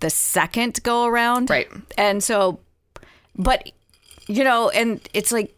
the 0.00 0.10
second 0.10 0.82
go 0.82 1.06
around. 1.06 1.50
Right. 1.50 1.68
and 1.96 2.22
so, 2.22 2.60
but 3.36 3.70
you 4.26 4.44
know, 4.44 4.70
and 4.70 5.06
it's 5.14 5.32
like. 5.32 5.52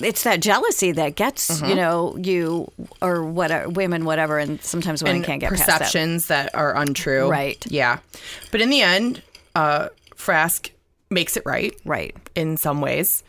It's 0.00 0.24
that 0.24 0.40
jealousy 0.40 0.90
that 0.90 1.14
gets 1.14 1.62
you 1.62 1.76
know 1.76 2.16
you 2.16 2.72
or 3.00 3.22
whatever 3.24 3.68
women 3.68 4.04
whatever 4.04 4.36
and 4.36 4.60
sometimes 4.60 5.00
women 5.00 5.18
and 5.18 5.24
can't 5.24 5.40
get 5.40 5.50
past 5.50 5.66
that. 5.66 5.78
perceptions 5.78 6.26
that. 6.26 6.56
are 6.56 6.74
untrue. 6.74 7.30
Right. 7.30 7.64
Yeah. 7.70 8.00
But 8.50 8.60
in 8.60 8.68
the 8.68 8.82
end, 8.82 9.22
uh, 9.54 9.90
Frask 10.16 10.70
makes 11.08 11.36
it 11.36 11.44
right 11.46 11.72
right 11.84 12.16
in 12.34 12.56
some 12.56 12.80
ways. 12.80 13.22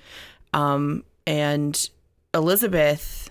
Um, 0.52 1.04
and 1.28 1.90
Elizabeth, 2.34 3.30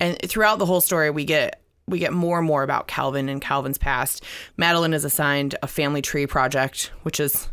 and 0.00 0.18
throughout 0.22 0.58
the 0.58 0.66
whole 0.66 0.80
story, 0.80 1.10
we 1.10 1.24
get 1.24 1.60
we 1.88 1.98
get 1.98 2.12
more 2.12 2.38
and 2.38 2.46
more 2.46 2.62
about 2.62 2.86
Calvin 2.88 3.28
and 3.28 3.40
Calvin's 3.40 3.78
past. 3.78 4.24
Madeline 4.56 4.94
is 4.94 5.04
assigned 5.04 5.54
a 5.62 5.66
family 5.66 6.02
tree 6.02 6.26
project, 6.26 6.92
which 7.02 7.18
is 7.20 7.48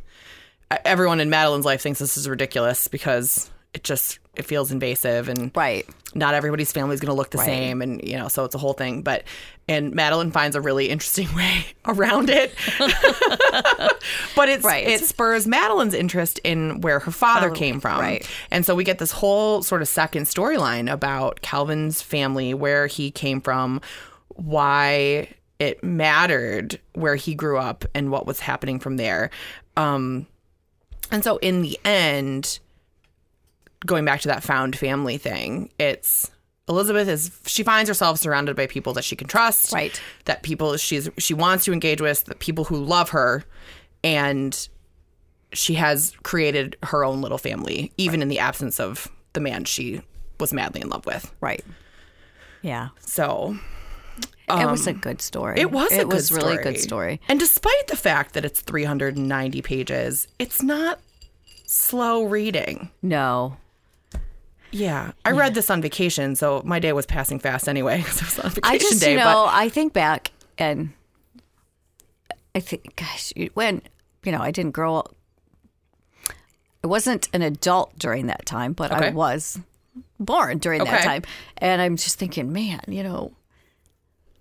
everyone 0.85 1.19
in 1.19 1.29
Madeline's 1.29 1.65
life 1.65 1.81
thinks 1.81 1.99
this 1.99 2.15
is 2.17 2.29
ridiculous 2.29 2.87
because 2.87 3.49
it 3.73 3.83
just 3.83 4.19
it 4.35 4.45
feels 4.45 4.71
invasive 4.71 5.27
and 5.29 5.51
right 5.55 5.87
not 6.15 6.33
everybody's 6.33 6.71
family 6.71 6.93
is 6.93 6.99
going 7.01 7.09
to 7.09 7.13
look 7.13 7.29
the 7.29 7.37
same 7.37 7.81
and 7.83 8.01
you 8.07 8.17
know 8.17 8.27
so 8.27 8.43
it's 8.45 8.55
a 8.55 8.57
whole 8.57 8.73
thing 8.73 9.01
but 9.03 9.23
and 9.67 9.93
madeline 9.93 10.31
finds 10.31 10.55
a 10.55 10.61
really 10.61 10.89
interesting 10.89 11.27
way 11.35 11.65
around 11.85 12.29
it 12.31 12.53
but 14.35 14.49
it's 14.49 14.63
Right. 14.63 14.87
it 14.87 15.01
spurs 15.01 15.45
madeline's 15.47 15.93
interest 15.93 16.39
in 16.43 16.81
where 16.81 16.99
her 16.99 17.11
father 17.11 17.49
Oh, 17.49 17.53
came 17.53 17.79
from 17.79 17.99
right. 17.99 18.27
and 18.51 18.65
so 18.65 18.75
we 18.75 18.83
get 18.83 18.97
this 18.99 19.11
whole 19.11 19.61
sort 19.61 19.81
of 19.81 19.87
second 19.87 20.23
storyline 20.23 20.91
about 20.91 21.41
calvin's 21.41 22.01
family 22.01 22.53
where 22.53 22.87
he 22.87 23.11
came 23.11 23.41
from 23.41 23.81
why 24.39 25.33
it 25.59 25.83
mattered 25.83 26.79
where 26.93 27.15
he 27.15 27.35
grew 27.35 27.57
up 27.57 27.85
and 27.93 28.11
what 28.11 28.25
was 28.25 28.39
happening 28.39 28.79
from 28.79 28.97
there 28.97 29.29
um 29.75 30.25
and 31.11 31.23
so 31.23 31.37
in 31.37 31.61
the 31.61 31.77
end 31.83 32.59
going 33.85 34.05
back 34.05 34.21
to 34.21 34.27
that 34.27 34.43
found 34.43 34.75
family 34.75 35.17
thing, 35.17 35.69
it's 35.79 36.29
Elizabeth 36.67 37.07
is 37.07 37.31
she 37.45 37.63
finds 37.63 37.87
herself 37.87 38.19
surrounded 38.19 38.55
by 38.55 38.67
people 38.67 38.93
that 38.93 39.03
she 39.03 39.15
can 39.15 39.27
trust, 39.27 39.71
Right. 39.73 39.99
That 40.25 40.43
people 40.43 40.77
she's 40.77 41.09
she 41.17 41.33
wants 41.33 41.65
to 41.65 41.73
engage 41.73 42.01
with, 42.01 42.25
the 42.25 42.35
people 42.35 42.65
who 42.65 42.77
love 42.77 43.09
her, 43.09 43.43
and 44.03 44.67
she 45.51 45.73
has 45.75 46.13
created 46.23 46.77
her 46.83 47.03
own 47.03 47.21
little 47.21 47.39
family, 47.39 47.91
even 47.97 48.21
in 48.21 48.27
the 48.27 48.39
absence 48.39 48.79
of 48.79 49.07
the 49.33 49.39
man 49.39 49.65
she 49.65 50.01
was 50.39 50.53
madly 50.53 50.81
in 50.81 50.89
love 50.89 51.05
with. 51.05 51.33
Right. 51.41 51.63
Yeah. 52.61 52.89
So 52.99 53.57
it 54.49 54.65
was 54.69 54.87
a 54.87 54.93
good 54.93 55.21
story. 55.21 55.55
Um, 55.55 55.61
it 55.61 55.71
was 55.71 55.91
a 55.91 55.99
It 55.99 56.07
was 56.07 56.31
really 56.31 56.53
story. 56.53 56.63
good 56.63 56.79
story. 56.79 57.21
And 57.27 57.39
despite 57.39 57.87
the 57.87 57.95
fact 57.95 58.33
that 58.33 58.45
it's 58.45 58.61
390 58.61 59.61
pages, 59.61 60.27
it's 60.39 60.61
not 60.63 60.99
slow 61.65 62.23
reading. 62.23 62.89
No. 63.01 63.57
Yeah, 64.71 65.11
I 65.25 65.31
read 65.31 65.55
this 65.55 65.69
on 65.71 65.81
vacation, 65.81 66.35
so 66.35 66.61
my 66.63 66.77
day 66.79 66.93
was 66.93 67.05
passing 67.07 67.39
fast 67.39 67.67
anyway 67.67 67.97
because 68.03 68.21
it 68.21 68.25
was 68.25 68.39
on 68.39 68.49
vacation 68.51 68.63
I 68.75 68.77
just 68.77 69.01
day. 69.01 69.11
you 69.13 69.17
know 69.17 69.45
I 69.49 69.67
think 69.69 69.93
back 69.93 70.31
and 70.59 70.93
I 72.55 72.59
think 72.59 72.95
gosh 72.95 73.33
you- 73.35 73.49
when 73.53 73.81
you 74.23 74.31
know 74.31 74.41
I 74.41 74.51
didn't 74.51 74.71
grow 74.71 74.97
up. 74.97 75.15
I 76.83 76.87
wasn't 76.87 77.27
an 77.33 77.41
adult 77.41 77.97
during 77.99 78.27
that 78.27 78.45
time, 78.45 78.71
but 78.73 78.91
I 78.91 79.09
was 79.09 79.59
born 80.19 80.59
during 80.59 80.83
that 80.85 81.03
time, 81.03 81.23
and 81.57 81.81
I'm 81.81 81.97
just 81.97 82.17
thinking, 82.17 82.53
man, 82.53 82.79
you 82.87 83.03
know, 83.03 83.33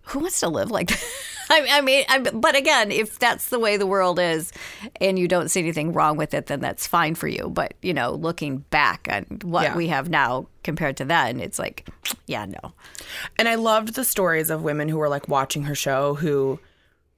who 0.08 0.20
wants 0.20 0.40
to 0.40 0.48
live 0.48 0.70
like 0.70 0.88
that? 0.88 1.04
I, 1.50 1.66
I 1.78 1.80
mean, 1.80 2.04
I, 2.10 2.18
but 2.18 2.56
again, 2.56 2.90
if 2.92 3.18
that's 3.18 3.48
the 3.48 3.58
way 3.58 3.78
the 3.78 3.86
world 3.86 4.18
is, 4.18 4.52
and 5.00 5.18
you 5.18 5.26
don't 5.28 5.48
see 5.50 5.60
anything 5.60 5.92
wrong 5.94 6.18
with 6.18 6.34
it, 6.34 6.46
then 6.46 6.60
that's 6.60 6.86
fine 6.86 7.14
for 7.14 7.26
you. 7.26 7.48
But 7.48 7.72
you 7.80 7.94
know, 7.94 8.12
looking 8.12 8.58
back 8.70 9.08
on 9.10 9.24
what 9.42 9.62
Yeah. 9.64 9.76
we 9.76 9.88
have 9.88 10.10
now 10.10 10.46
compared 10.62 10.98
to 10.98 11.06
then, 11.06 11.40
it's 11.40 11.58
like, 11.58 11.88
yeah, 12.26 12.44
no, 12.44 12.72
And 13.38 13.48
I 13.48 13.54
loved 13.54 13.94
the 13.94 14.04
stories 14.04 14.50
of 14.50 14.62
women 14.62 14.88
who 14.90 14.98
were 14.98 15.08
like 15.08 15.26
watching 15.28 15.62
her 15.64 15.74
show 15.74 16.14
who 16.14 16.58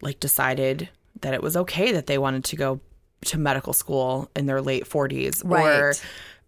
like 0.00 0.20
decided 0.20 0.88
that 1.22 1.34
it 1.34 1.42
was 1.42 1.56
okay 1.56 1.90
that 1.92 2.06
they 2.06 2.16
wanted 2.18 2.44
to 2.44 2.56
go 2.56 2.80
to 3.26 3.36
medical 3.36 3.72
school 3.72 4.30
in 4.36 4.46
their 4.46 4.62
late 4.62 4.88
40s 4.88 5.44
or 5.44 5.92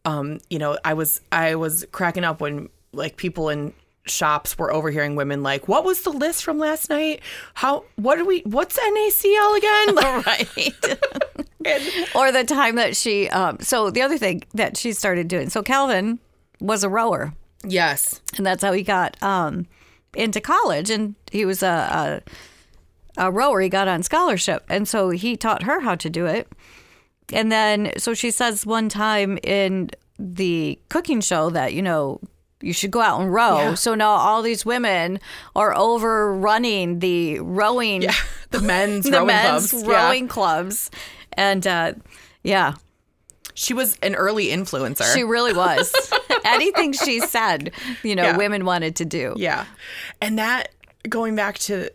um 0.06 0.38
you 0.48 0.58
know 0.58 0.78
I 0.84 0.94
was 0.94 1.20
I 1.30 1.56
was 1.56 1.84
cracking 1.92 2.24
up 2.24 2.40
when 2.40 2.70
like 2.94 3.16
people 3.18 3.50
in 3.50 3.74
shops 4.04 4.58
were 4.58 4.72
overhearing 4.72 5.14
women 5.14 5.42
like 5.42 5.68
what 5.68 5.84
was 5.84 6.02
the 6.02 6.10
list 6.10 6.42
from 6.42 6.58
last 6.58 6.90
night? 6.90 7.20
How 7.54 7.84
what 7.96 8.16
do 8.16 8.24
we 8.24 8.40
what's 8.40 8.78
NaCl 8.78 9.58
again? 9.58 9.96
Right. 10.26 12.14
or 12.16 12.32
the 12.32 12.44
time 12.44 12.74
that 12.76 12.96
she 12.96 13.28
um 13.28 13.58
so 13.60 13.90
the 13.90 14.02
other 14.02 14.18
thing 14.18 14.42
that 14.54 14.76
she 14.76 14.92
started 14.92 15.28
doing 15.28 15.48
so 15.48 15.62
calvin 15.62 16.18
was 16.60 16.82
a 16.82 16.88
rower. 16.88 17.32
Yes. 17.64 18.20
And 18.36 18.44
that's 18.44 18.62
how 18.62 18.72
he 18.72 18.82
got 18.82 19.20
um 19.22 19.66
into 20.14 20.40
college. 20.40 20.90
And 20.90 21.14
he 21.30 21.44
was 21.44 21.62
a, 21.62 22.22
a 23.16 23.26
a 23.26 23.30
rower. 23.30 23.60
He 23.60 23.68
got 23.68 23.88
on 23.88 24.02
scholarship. 24.02 24.64
And 24.68 24.88
so 24.88 25.10
he 25.10 25.36
taught 25.36 25.64
her 25.64 25.80
how 25.80 25.94
to 25.96 26.10
do 26.10 26.26
it. 26.26 26.48
And 27.32 27.52
then 27.52 27.92
so 27.98 28.14
she 28.14 28.30
says 28.30 28.66
one 28.66 28.88
time 28.88 29.38
in 29.42 29.90
the 30.18 30.78
cooking 30.88 31.20
show 31.20 31.50
that 31.50 31.72
you 31.72 31.82
know 31.82 32.20
you 32.62 32.72
should 32.72 32.90
go 32.90 33.00
out 33.00 33.20
and 33.20 33.32
row 33.32 33.56
Yeah. 33.58 33.74
so 33.74 33.94
now 33.94 34.10
all 34.10 34.42
these 34.42 34.64
women 34.64 35.18
are 35.56 35.74
overrunning 35.76 37.00
the 37.00 37.40
rowing 37.40 38.04
the 38.50 38.60
men's 38.60 39.04
the 39.04 39.12
rowing 39.12 39.26
men's 39.26 39.70
clubs 39.70 39.84
Yeah. 39.86 40.06
rowing 40.06 40.28
clubs 40.28 40.90
and 41.32 41.66
uh 41.66 41.92
yeah 42.42 42.74
She 43.54 43.74
was 43.74 43.96
an 44.02 44.14
early 44.14 44.46
influencer. 44.46 45.12
She 45.14 45.24
really 45.24 45.52
was. 45.52 45.92
Anything 46.44 46.94
she 46.94 47.20
said, 47.20 47.72
you 48.02 48.16
know, 48.16 48.22
Yeah. 48.24 48.36
women 48.38 48.64
wanted 48.64 48.96
to 48.96 49.04
do. 49.04 49.34
Yeah. 49.36 49.66
And 50.22 50.38
that 50.38 50.68
going 51.06 51.36
back 51.36 51.58
to 51.68 51.90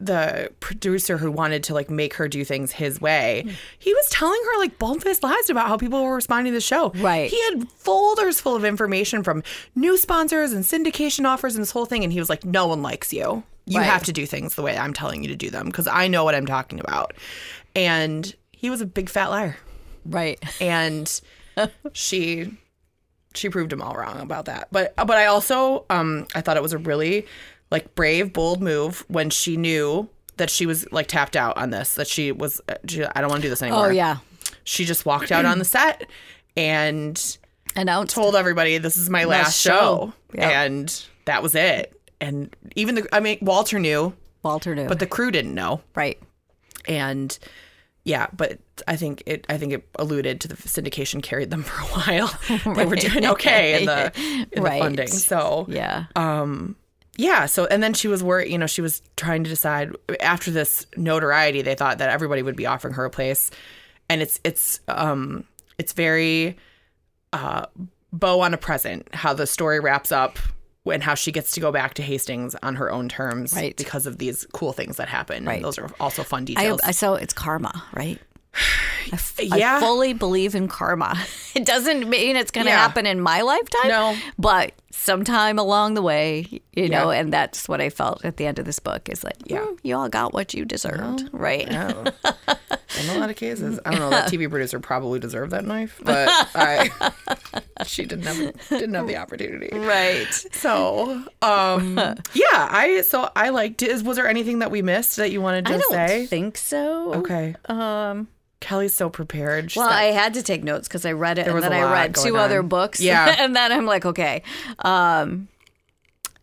the 0.00 0.50
producer 0.60 1.18
who 1.18 1.30
wanted 1.30 1.62
to 1.64 1.74
like 1.74 1.90
make 1.90 2.14
her 2.14 2.26
do 2.26 2.44
things 2.44 2.72
his 2.72 3.00
way, 3.00 3.44
he 3.78 3.92
was 3.92 4.08
telling 4.10 4.40
her 4.52 4.58
like 4.58 4.78
bald-faced 4.78 5.22
lies 5.22 5.50
about 5.50 5.68
how 5.68 5.76
people 5.76 6.02
were 6.02 6.14
responding 6.14 6.52
to 6.52 6.56
the 6.56 6.60
show. 6.60 6.90
Right. 6.96 7.30
He 7.30 7.40
had 7.50 7.68
folders 7.70 8.40
full 8.40 8.56
of 8.56 8.64
information 8.64 9.22
from 9.22 9.42
new 9.74 9.96
sponsors 9.98 10.52
and 10.52 10.64
syndication 10.64 11.26
offers 11.26 11.54
and 11.54 11.62
this 11.62 11.70
whole 11.70 11.84
thing. 11.86 12.02
And 12.02 12.12
he 12.12 12.18
was 12.18 12.30
like, 12.30 12.44
no 12.44 12.66
one 12.66 12.82
likes 12.82 13.12
you. 13.12 13.42
You 13.66 13.78
Right. 13.78 13.84
have 13.86 14.04
to 14.04 14.12
do 14.12 14.24
things 14.26 14.54
the 14.54 14.62
way 14.62 14.76
I'm 14.76 14.92
telling 14.94 15.22
you 15.22 15.28
to 15.28 15.36
do 15.36 15.50
them 15.50 15.66
because 15.66 15.86
I 15.86 16.08
know 16.08 16.24
what 16.24 16.34
I'm 16.34 16.46
talking 16.46 16.80
about. 16.80 17.12
And 17.76 18.34
he 18.52 18.70
was 18.70 18.80
a 18.80 18.86
big 18.86 19.08
fat 19.10 19.28
liar. 19.30 19.56
Right. 20.04 20.42
And 20.60 21.20
she 21.92 22.56
she 23.34 23.48
proved 23.48 23.72
him 23.72 23.80
all 23.82 23.94
wrong 23.94 24.18
about 24.20 24.46
that. 24.46 24.68
But 24.72 24.94
but 24.96 25.10
I 25.12 25.26
also 25.26 25.84
um 25.90 26.26
I 26.34 26.40
thought 26.40 26.56
it 26.56 26.62
was 26.62 26.72
a 26.72 26.78
really 26.78 27.26
like 27.70 27.94
brave, 27.94 28.32
bold 28.32 28.62
move 28.62 29.04
when 29.08 29.30
she 29.30 29.56
knew 29.56 30.08
that 30.36 30.50
she 30.50 30.66
was 30.66 30.90
like 30.92 31.06
tapped 31.06 31.36
out 31.36 31.56
on 31.56 31.70
this. 31.70 31.94
That 31.94 32.06
she 32.08 32.32
was 32.32 32.60
uh, 32.68 32.74
she, 32.88 33.04
I 33.04 33.20
don't 33.20 33.30
want 33.30 33.40
to 33.42 33.46
do 33.46 33.50
this 33.50 33.62
anymore. 33.62 33.86
Oh 33.86 33.90
yeah. 33.90 34.18
She 34.64 34.84
just 34.84 35.06
walked 35.06 35.32
out 35.32 35.44
on 35.44 35.58
the 35.58 35.64
set 35.64 36.08
and 36.56 37.38
Announced. 37.76 38.14
told 38.14 38.36
everybody 38.36 38.78
this 38.78 38.96
is 38.96 39.08
my 39.10 39.24
last 39.24 39.58
show. 39.60 39.70
show, 39.70 40.12
Yeah. 40.34 40.62
and 40.62 41.04
that 41.24 41.42
was 41.42 41.54
it. 41.54 41.98
And 42.20 42.54
even 42.76 42.94
the 42.96 43.08
I 43.14 43.20
mean 43.20 43.38
Walter 43.40 43.78
knew, 43.78 44.12
Walter 44.42 44.74
knew. 44.74 44.86
but 44.88 44.98
the 44.98 45.06
crew 45.06 45.30
didn't 45.30 45.54
know 45.54 45.80
right. 45.94 46.18
and 46.86 47.38
yeah 48.04 48.26
but 48.34 48.58
i 48.88 48.96
think 48.96 49.22
it 49.26 49.44
i 49.50 49.58
think 49.58 49.74
it 49.74 49.86
alluded 49.98 50.40
to 50.40 50.48
the 50.48 50.54
syndication 50.56 51.22
carried 51.22 51.50
them 51.50 51.62
for 51.70 51.82
a 51.82 51.86
while 51.86 52.74
they 52.74 52.86
were 52.86 52.96
doing 52.96 53.26
okay 53.26 53.78
in 53.80 53.84
the 53.86 54.10
in 54.52 54.62
Right. 54.62 54.78
the 54.78 54.84
funding 54.84 55.06
so 55.08 55.66
Yeah. 55.68 56.06
Yeah 57.20 57.46
so 57.46 57.66
and 57.66 57.82
then 57.82 57.92
she 57.94 58.08
was 58.08 58.22
worried 58.22 58.50
you 58.50 58.56
know 58.58 58.66
she 58.66 58.80
was 58.80 59.02
trying 59.16 59.44
to 59.44 59.50
decide 59.50 59.90
after 60.20 60.50
this 60.50 60.86
notoriety 60.96 61.60
they 61.62 61.74
thought 61.74 61.98
that 61.98 62.08
everybody 62.10 62.42
would 62.42 62.56
be 62.56 62.66
offering 62.66 62.94
her 62.94 63.04
a 63.04 63.10
place 63.10 63.50
and 64.08 64.22
it's 64.22 64.40
it's 64.44 64.80
um 64.88 65.44
it's 65.78 65.92
very 65.92 66.56
uh 67.32 67.66
bow 68.12 68.40
on 68.40 68.54
a 68.54 68.56
present 68.58 69.06
how 69.14 69.32
the 69.34 69.46
story 69.46 69.80
wraps 69.80 70.10
up 70.12 70.38
and 70.86 71.02
how 71.02 71.14
she 71.14 71.30
gets 71.30 71.52
to 71.52 71.60
go 71.60 71.70
back 71.70 71.94
to 71.94 72.02
Hastings 72.02 72.56
on 72.62 72.74
her 72.76 72.90
own 72.90 73.08
terms 73.08 73.52
Right. 73.52 73.76
because 73.76 74.06
of 74.06 74.16
these 74.18 74.46
cool 74.52 74.72
things 74.72 74.96
that 74.96 75.08
happen. 75.08 75.44
Right. 75.44 75.62
Those 75.62 75.78
are 75.78 75.90
also 76.00 76.24
fun 76.24 76.46
details. 76.46 76.80
I 76.82 76.90
so 76.92 77.14
it's 77.14 77.34
karma, 77.34 77.84
right? 77.94 78.18
I, 78.54 79.14
f- 79.14 79.36
I 79.52 79.56
Yeah. 79.56 79.80
fully 79.80 80.12
believe 80.12 80.54
in 80.54 80.68
karma. 80.68 81.16
It 81.52 81.64
doesn't 81.66 82.08
mean 82.08 82.36
it's 82.36 82.52
going 82.52 82.66
to 82.66 82.70
Yeah. 82.70 82.78
happen 82.78 83.06
in 83.06 83.20
my 83.20 83.40
lifetime. 83.42 83.88
No. 83.88 84.16
but 84.38 84.72
sometime 84.92 85.58
along 85.58 85.94
the 85.94 86.02
way, 86.02 86.46
you 86.72 86.88
know, 86.88 87.10
Yeah. 87.10 87.18
and 87.18 87.32
that's 87.32 87.68
what 87.68 87.80
I 87.80 87.90
felt 87.90 88.24
at 88.24 88.36
the 88.36 88.46
end 88.46 88.60
of 88.60 88.64
this 88.66 88.78
book 88.78 89.08
is 89.08 89.24
like, 89.24 89.34
yeah, 89.46 89.66
you 89.82 89.96
all 89.96 90.08
got 90.08 90.32
what 90.32 90.54
you 90.54 90.64
deserved, 90.64 91.28
right? 91.32 91.66
Oh. 91.72 92.04
In 93.00 93.16
a 93.16 93.18
lot 93.18 93.30
of 93.30 93.36
cases, 93.36 93.80
I 93.84 93.90
don't 93.90 93.98
know. 94.00 94.10
That 94.10 94.30
TV 94.30 94.48
producer 94.48 94.78
probably 94.78 95.18
deserved 95.18 95.50
that 95.52 95.64
knife, 95.64 96.00
but 96.04 96.28
I, 96.54 96.90
she 97.86 98.04
didn't 98.04 98.26
have 98.26 98.68
didn't 98.68 98.94
have 98.94 99.06
the 99.08 99.16
opportunity. 99.16 99.76
Right. 99.76 100.26
So, 100.52 101.24
um, 101.42 101.96
yeah, 101.96 102.44
I 102.52 103.02
so 103.08 103.30
I 103.34 103.48
liked. 103.50 103.82
Is 103.82 104.02
was 104.04 104.16
there 104.16 104.28
anything 104.28 104.58
that 104.60 104.70
we 104.70 104.82
missed 104.82 105.16
that 105.16 105.30
you 105.32 105.40
wanted 105.40 105.66
to 105.66 105.72
say? 105.72 105.76
I 105.76 105.78
don't 105.78 106.08
say? 106.08 106.26
think 106.26 106.56
so. 106.56 107.14
okay. 107.14 107.54
Um, 107.66 108.28
Kelly's 108.60 108.94
so 108.94 109.08
prepared. 109.10 109.70
She's 109.70 109.78
Well, 109.78 109.88
got- 109.88 109.96
I 109.98 110.04
had 110.04 110.34
to 110.34 110.42
take 110.42 110.62
notes 110.62 110.86
because 110.88 111.04
I 111.06 111.12
read 111.12 111.38
it 111.38 111.48
and 111.48 111.62
then 111.62 111.72
I 111.72 111.90
read 111.90 112.14
two 112.14 112.36
on. 112.36 112.42
other 112.44 112.62
books. 112.62 113.00
Yeah. 113.00 113.34
and 113.42 113.56
then 113.56 113.72
I'm 113.72 113.86
like, 113.86 114.04
okay. 114.06 114.42
Um, 114.80 115.48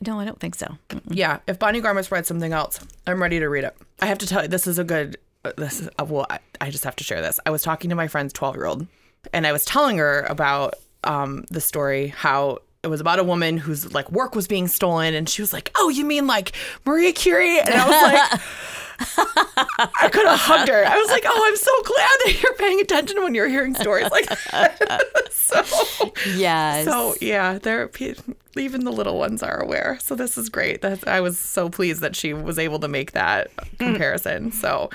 no, 0.06 0.20
I 0.20 0.26
don't 0.26 0.40
think 0.40 0.56
so. 0.56 0.78
yeah. 1.08 1.40
If 1.48 1.58
Bonnie 1.60 1.82
Garmus 1.82 2.12
read 2.12 2.26
something 2.26 2.54
else, 2.54 2.80
I'm 3.08 3.22
ready 3.22 3.40
to 3.40 3.48
read 3.50 3.64
it. 3.64 3.76
I 4.02 4.06
have 4.08 4.18
to 4.20 4.28
tell 4.28 4.42
you, 4.44 4.48
this 4.48 4.68
is 4.68 4.78
a 4.80 4.84
good. 4.84 5.18
uh, 5.46 5.54
This 5.58 5.80
is 5.82 5.90
uh, 6.00 6.06
well. 6.06 6.28
I, 6.30 6.40
I 6.62 6.70
just 6.70 6.84
have 6.84 6.96
to 6.98 7.04
share 7.04 7.22
this. 7.22 7.40
I 7.46 7.50
was 7.50 7.64
talking 7.64 7.90
to 7.90 7.96
my 7.96 8.08
friend's 8.08 8.34
12 8.34 8.56
year 8.56 8.66
old, 8.66 8.86
and 9.34 9.48
I 9.48 9.52
was 9.52 9.66
telling 9.66 9.98
her 9.98 10.22
about 10.30 10.76
um 11.04 11.46
the 11.50 11.62
story 11.62 12.08
how. 12.10 12.60
It 12.84 12.90
was 12.90 13.02
about 13.02 13.18
a 13.20 13.24
woman 13.24 13.58
whose 13.58 13.92
like 13.94 14.10
work 14.12 14.36
was 14.36 14.48
being 14.48 14.68
stolen, 14.68 15.14
and 15.16 15.28
she 15.28 15.42
was 15.42 15.52
like, 15.52 15.72
"Oh, 15.76 15.90
you 15.90 16.06
mean 16.06 16.28
like 16.28 16.54
Maria 16.86 17.12
Curie?" 17.12 17.60
And 17.60 17.70
I 17.74 17.88
was 17.88 18.02
like, 18.32 18.42
I 19.00 20.10
could 20.12 20.26
have 20.28 20.40
hugged 20.40 20.70
her. 20.70 20.84
I 20.86 20.98
was 20.98 21.10
like, 21.10 21.24
"Oh, 21.26 21.44
I'm 21.46 21.56
so 21.56 21.72
glad 21.84 22.10
that 22.26 22.42
you're 22.42 22.54
paying 22.56 22.80
attention 22.82 23.22
when 23.24 23.34
you're 23.36 23.48
hearing 23.48 23.76
stories 23.76 24.10
like 24.12 24.28
that." 24.52 24.78
so, 25.32 26.12
Yes. 26.36 26.86
so 26.86 27.16
yeah, 27.22 27.60
they're 27.60 27.90
even 28.56 28.86
the 28.86 28.92
little 28.92 29.18
ones 29.18 29.44
are 29.44 29.60
aware. 29.62 29.98
So 30.02 30.16
this 30.16 30.38
is 30.38 30.50
great. 30.50 30.82
That 30.82 31.08
I 31.08 31.22
was 31.22 31.38
so 31.38 31.70
pleased 31.70 32.02
that 32.02 32.16
she 32.16 32.34
was 32.34 32.58
able 32.58 32.80
to 32.80 32.88
make 32.88 33.12
that 33.12 33.52
comparison. 33.78 34.52
So, 34.52 34.90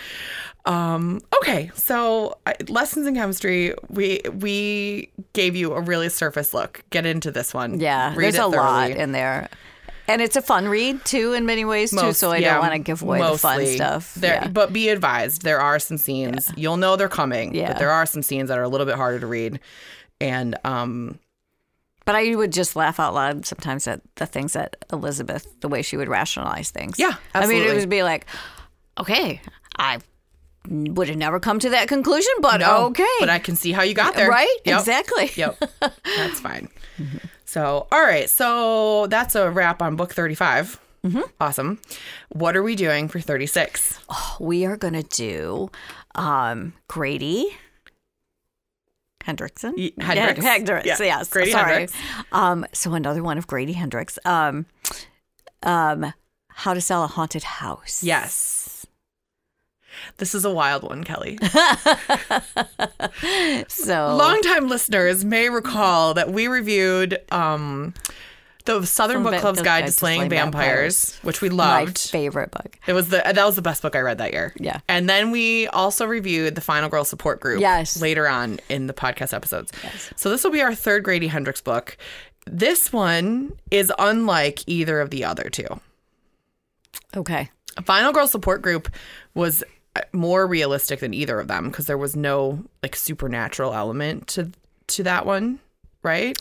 um, 0.64 1.20
okay, 1.40 1.70
so 1.74 2.38
I, 2.46 2.54
lessons 2.68 3.06
in 3.06 3.14
chemistry. 3.14 3.74
We 3.88 4.20
we 4.32 5.10
gave 5.32 5.54
you 5.56 5.72
a 5.74 5.80
really 5.80 6.08
surface 6.08 6.52
look. 6.52 6.82
Get 6.90 7.06
into 7.06 7.30
this 7.30 7.54
one. 7.54 7.78
yeah, 7.80 8.10
Read 8.16 8.34
there's 8.34 8.38
a 8.38 8.46
lot 8.48 8.90
in 8.90 9.12
there. 9.12 9.48
And 10.12 10.20
it's 10.20 10.36
a 10.36 10.42
fun 10.42 10.68
read 10.68 11.04
too, 11.04 11.32
in 11.32 11.46
many 11.46 11.64
ways 11.64 11.90
too. 11.90 12.12
So 12.12 12.30
I 12.30 12.36
yeah, 12.38 12.54
don't 12.54 12.60
want 12.62 12.72
to 12.74 12.78
give 12.78 13.02
away 13.02 13.18
the 13.18 13.38
fun 13.38 13.66
stuff. 13.66 14.14
There, 14.14 14.34
yeah. 14.34 14.48
But 14.48 14.72
be 14.72 14.88
advised, 14.90 15.42
there 15.42 15.60
are 15.60 15.78
some 15.78 15.96
scenes. 15.96 16.52
You'll 16.56 16.76
know 16.76 16.96
they're 16.96 17.08
coming. 17.08 17.54
Yeah. 17.54 17.68
But 17.68 17.78
there 17.78 17.90
are 17.90 18.04
some 18.04 18.22
scenes 18.22 18.48
that 18.48 18.58
are 18.58 18.62
a 18.62 18.68
little 18.68 18.86
bit 18.86 18.96
harder 18.96 19.20
to 19.20 19.26
read. 19.26 19.58
And 20.20 20.56
um, 20.64 21.18
But 22.04 22.14
I 22.14 22.34
would 22.34 22.52
just 22.52 22.76
laugh 22.76 23.00
out 23.00 23.14
loud 23.14 23.46
sometimes 23.46 23.88
at 23.88 24.02
the 24.16 24.26
things 24.26 24.52
that 24.52 24.76
Elizabeth, 24.92 25.46
the 25.60 25.68
way 25.68 25.82
she 25.82 25.96
would 25.96 26.08
rationalize 26.08 26.70
things. 26.70 26.98
Yeah, 26.98 27.14
I 27.34 27.46
mean, 27.46 27.62
it 27.62 27.74
would 27.74 27.88
be 27.88 28.02
like, 28.02 28.26
okay, 28.98 29.40
I 29.78 29.98
would 30.68 31.08
have 31.08 31.16
never 31.16 31.40
come 31.40 31.58
to 31.58 31.70
that 31.70 31.88
conclusion, 31.88 32.32
but 32.40 32.58
no, 32.58 32.86
okay. 32.86 33.16
But 33.18 33.30
I 33.30 33.38
can 33.38 33.56
see 33.56 33.72
how 33.72 33.82
you 33.82 33.94
got 33.94 34.14
there. 34.14 34.28
Right? 34.28 34.56
Yep. 34.64 34.78
Exactly. 34.78 35.30
Yep. 35.34 35.58
That's 35.80 36.40
fine. 36.40 36.68
So, 37.52 37.86
all 37.92 38.00
right. 38.02 38.30
So 38.30 39.06
that's 39.08 39.34
a 39.34 39.50
wrap 39.50 39.82
on 39.82 39.94
book 39.94 40.14
35. 40.14 40.80
Mm-hmm. 41.04 41.20
Awesome. 41.38 41.80
What 42.30 42.56
are 42.56 42.62
we 42.62 42.74
doing 42.74 43.08
for 43.08 43.20
36? 43.20 43.98
We 44.40 44.64
are 44.64 44.78
going 44.78 44.94
to 44.94 45.02
do 45.02 45.70
um, 46.14 46.72
Grady. 46.88 47.50
Hendrickson? 49.24 49.74
Ye- 49.76 49.92
Hendrix. 50.00 50.42
Hendrix, 50.42 50.86
Yeah. 50.86 50.96
yes. 51.00 51.28
Grady 51.28 51.50
Sorry. 51.50 51.70
Hendrix. 51.72 51.92
Um, 52.32 52.64
so 52.72 52.94
another 52.94 53.22
one 53.22 53.36
of 53.36 53.46
Grady 53.46 53.74
Hendrix. 53.74 54.18
Um, 54.24 54.64
um, 55.62 56.14
how 56.48 56.72
to 56.72 56.80
sell 56.80 57.04
a 57.04 57.06
haunted 57.06 57.42
house. 57.42 58.02
Yes. 58.02 58.71
This 60.18 60.34
is 60.34 60.44
a 60.44 60.50
wild 60.50 60.82
one, 60.82 61.04
Kelly. 61.04 61.38
So 63.68 64.16
Longtime 64.16 64.68
listeners 64.68 65.24
may 65.24 65.48
recall 65.48 66.14
that 66.14 66.32
we 66.32 66.46
reviewed 66.48 67.20
um, 67.32 67.94
the 68.64 68.84
Southern 68.86 69.22
Book 69.22 69.40
Club's 69.40 69.58
Guide 69.60 69.82
Guide 69.82 69.86
to 69.86 69.92
Slaying 69.92 70.28
Vampires, 70.28 71.10
Vampires. 71.10 71.18
which 71.24 71.40
we 71.40 71.48
my 71.50 71.80
loved. 71.82 71.98
favorite 71.98 72.50
book. 72.50 72.78
It 72.86 72.92
was 72.92 73.08
the 73.08 73.18
that 73.24 73.44
was 73.44 73.56
the 73.56 73.62
best 73.62 73.82
book 73.82 73.96
I 73.96 74.00
read 74.00 74.18
that 74.18 74.32
year. 74.32 74.52
Yeah. 74.58 74.80
And 74.88 75.08
then 75.08 75.30
we 75.30 75.66
also 75.68 76.06
reviewed 76.06 76.54
the 76.54 76.60
Final 76.60 76.88
Girl 76.88 77.04
Support 77.04 77.40
Group. 77.40 77.60
Yes. 77.60 78.00
Later 78.00 78.28
on 78.28 78.60
in 78.68 78.86
the 78.86 78.94
podcast 78.94 79.34
episodes. 79.34 79.72
So 80.16 80.30
this 80.30 80.44
will 80.44 80.52
be 80.52 80.62
our 80.62 80.74
third 80.74 81.02
Grady 81.04 81.28
Hendrix 81.28 81.60
book. 81.60 81.96
This 82.46 82.92
one 82.92 83.52
is 83.70 83.92
unlike 83.98 84.60
either 84.66 85.00
of 85.00 85.10
the 85.10 85.24
other 85.24 85.48
two. 85.50 85.66
Okay. 87.16 87.50
Final 87.84 88.12
Girl 88.12 88.26
Support 88.26 88.62
Group 88.62 88.88
was 89.34 89.64
more 90.12 90.46
realistic 90.46 91.00
than 91.00 91.12
either 91.14 91.38
of 91.38 91.48
them 91.48 91.68
because 91.70 91.86
there 91.86 91.98
was 91.98 92.16
no 92.16 92.64
like 92.82 92.96
supernatural 92.96 93.74
element 93.74 94.26
to 94.28 94.50
to 94.88 95.02
that 95.04 95.26
one, 95.26 95.58
right? 96.02 96.36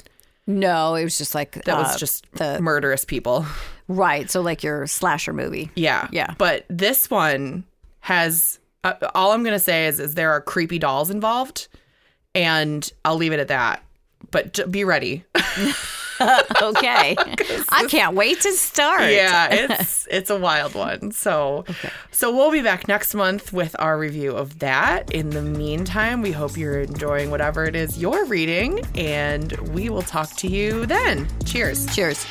No, 0.48 0.96
it 0.96 1.04
was 1.04 1.18
just 1.18 1.36
like 1.36 1.52
That 1.66 1.76
uh, 1.78 1.84
was 1.84 2.00
just 2.00 2.30
the 2.34 2.60
murderous 2.62 3.06
people. 3.06 3.46
right. 3.88 4.30
So 4.30 4.42
like 4.42 4.64
your 4.64 4.88
slasher 4.88 5.34
movie. 5.34 5.70
Yeah. 5.76 6.08
Yeah. 6.12 6.34
But 6.38 6.66
this 6.70 7.10
one 7.10 7.64
has 8.00 8.60
uh, 8.84 8.94
all 9.14 9.32
I'm 9.32 9.44
going 9.44 9.54
to 9.54 9.60
say 9.60 9.86
is 9.88 10.00
is 10.00 10.16
there 10.16 10.32
are 10.32 10.42
creepy 10.42 10.80
dolls 10.80 11.10
involved 11.10 11.68
and 12.34 12.90
I'll 13.06 13.18
leave 13.18 13.34
it 13.34 13.40
at 13.40 13.50
that. 13.50 13.84
But 14.32 14.72
be 14.72 14.84
ready. 14.84 15.24
Okay. 16.62 17.16
I 17.70 17.86
can't 17.90 18.16
wait 18.16 18.42
to 18.42 18.52
start. 18.54 19.12
yeah, 19.12 19.48
it's 19.52 20.08
it's 20.12 20.30
a 20.30 20.38
wild 20.38 20.76
one. 20.76 21.12
So 21.12 21.66
so 22.12 22.36
we'll 22.36 22.52
be 22.52 22.62
back 22.62 22.88
next 22.88 23.14
month 23.16 23.52
with 23.52 23.76
our 23.80 23.98
review 23.98 24.32
of 24.36 24.60
that. 24.60 25.12
In 25.12 25.32
the 25.32 25.42
meantime, 25.42 26.22
we 26.22 26.32
hope 26.32 26.56
you're 26.58 26.82
enjoying 26.82 27.32
whatever 27.32 27.66
it 27.66 27.76
is 27.76 27.98
you're 27.98 28.26
reading 28.26 28.82
and 28.96 29.52
we 29.74 29.90
will 29.90 30.04
talk 30.04 30.36
to 30.38 30.48
you 30.48 30.86
then. 30.86 31.28
Cheers. 31.46 31.94
Cheers. 31.96 32.26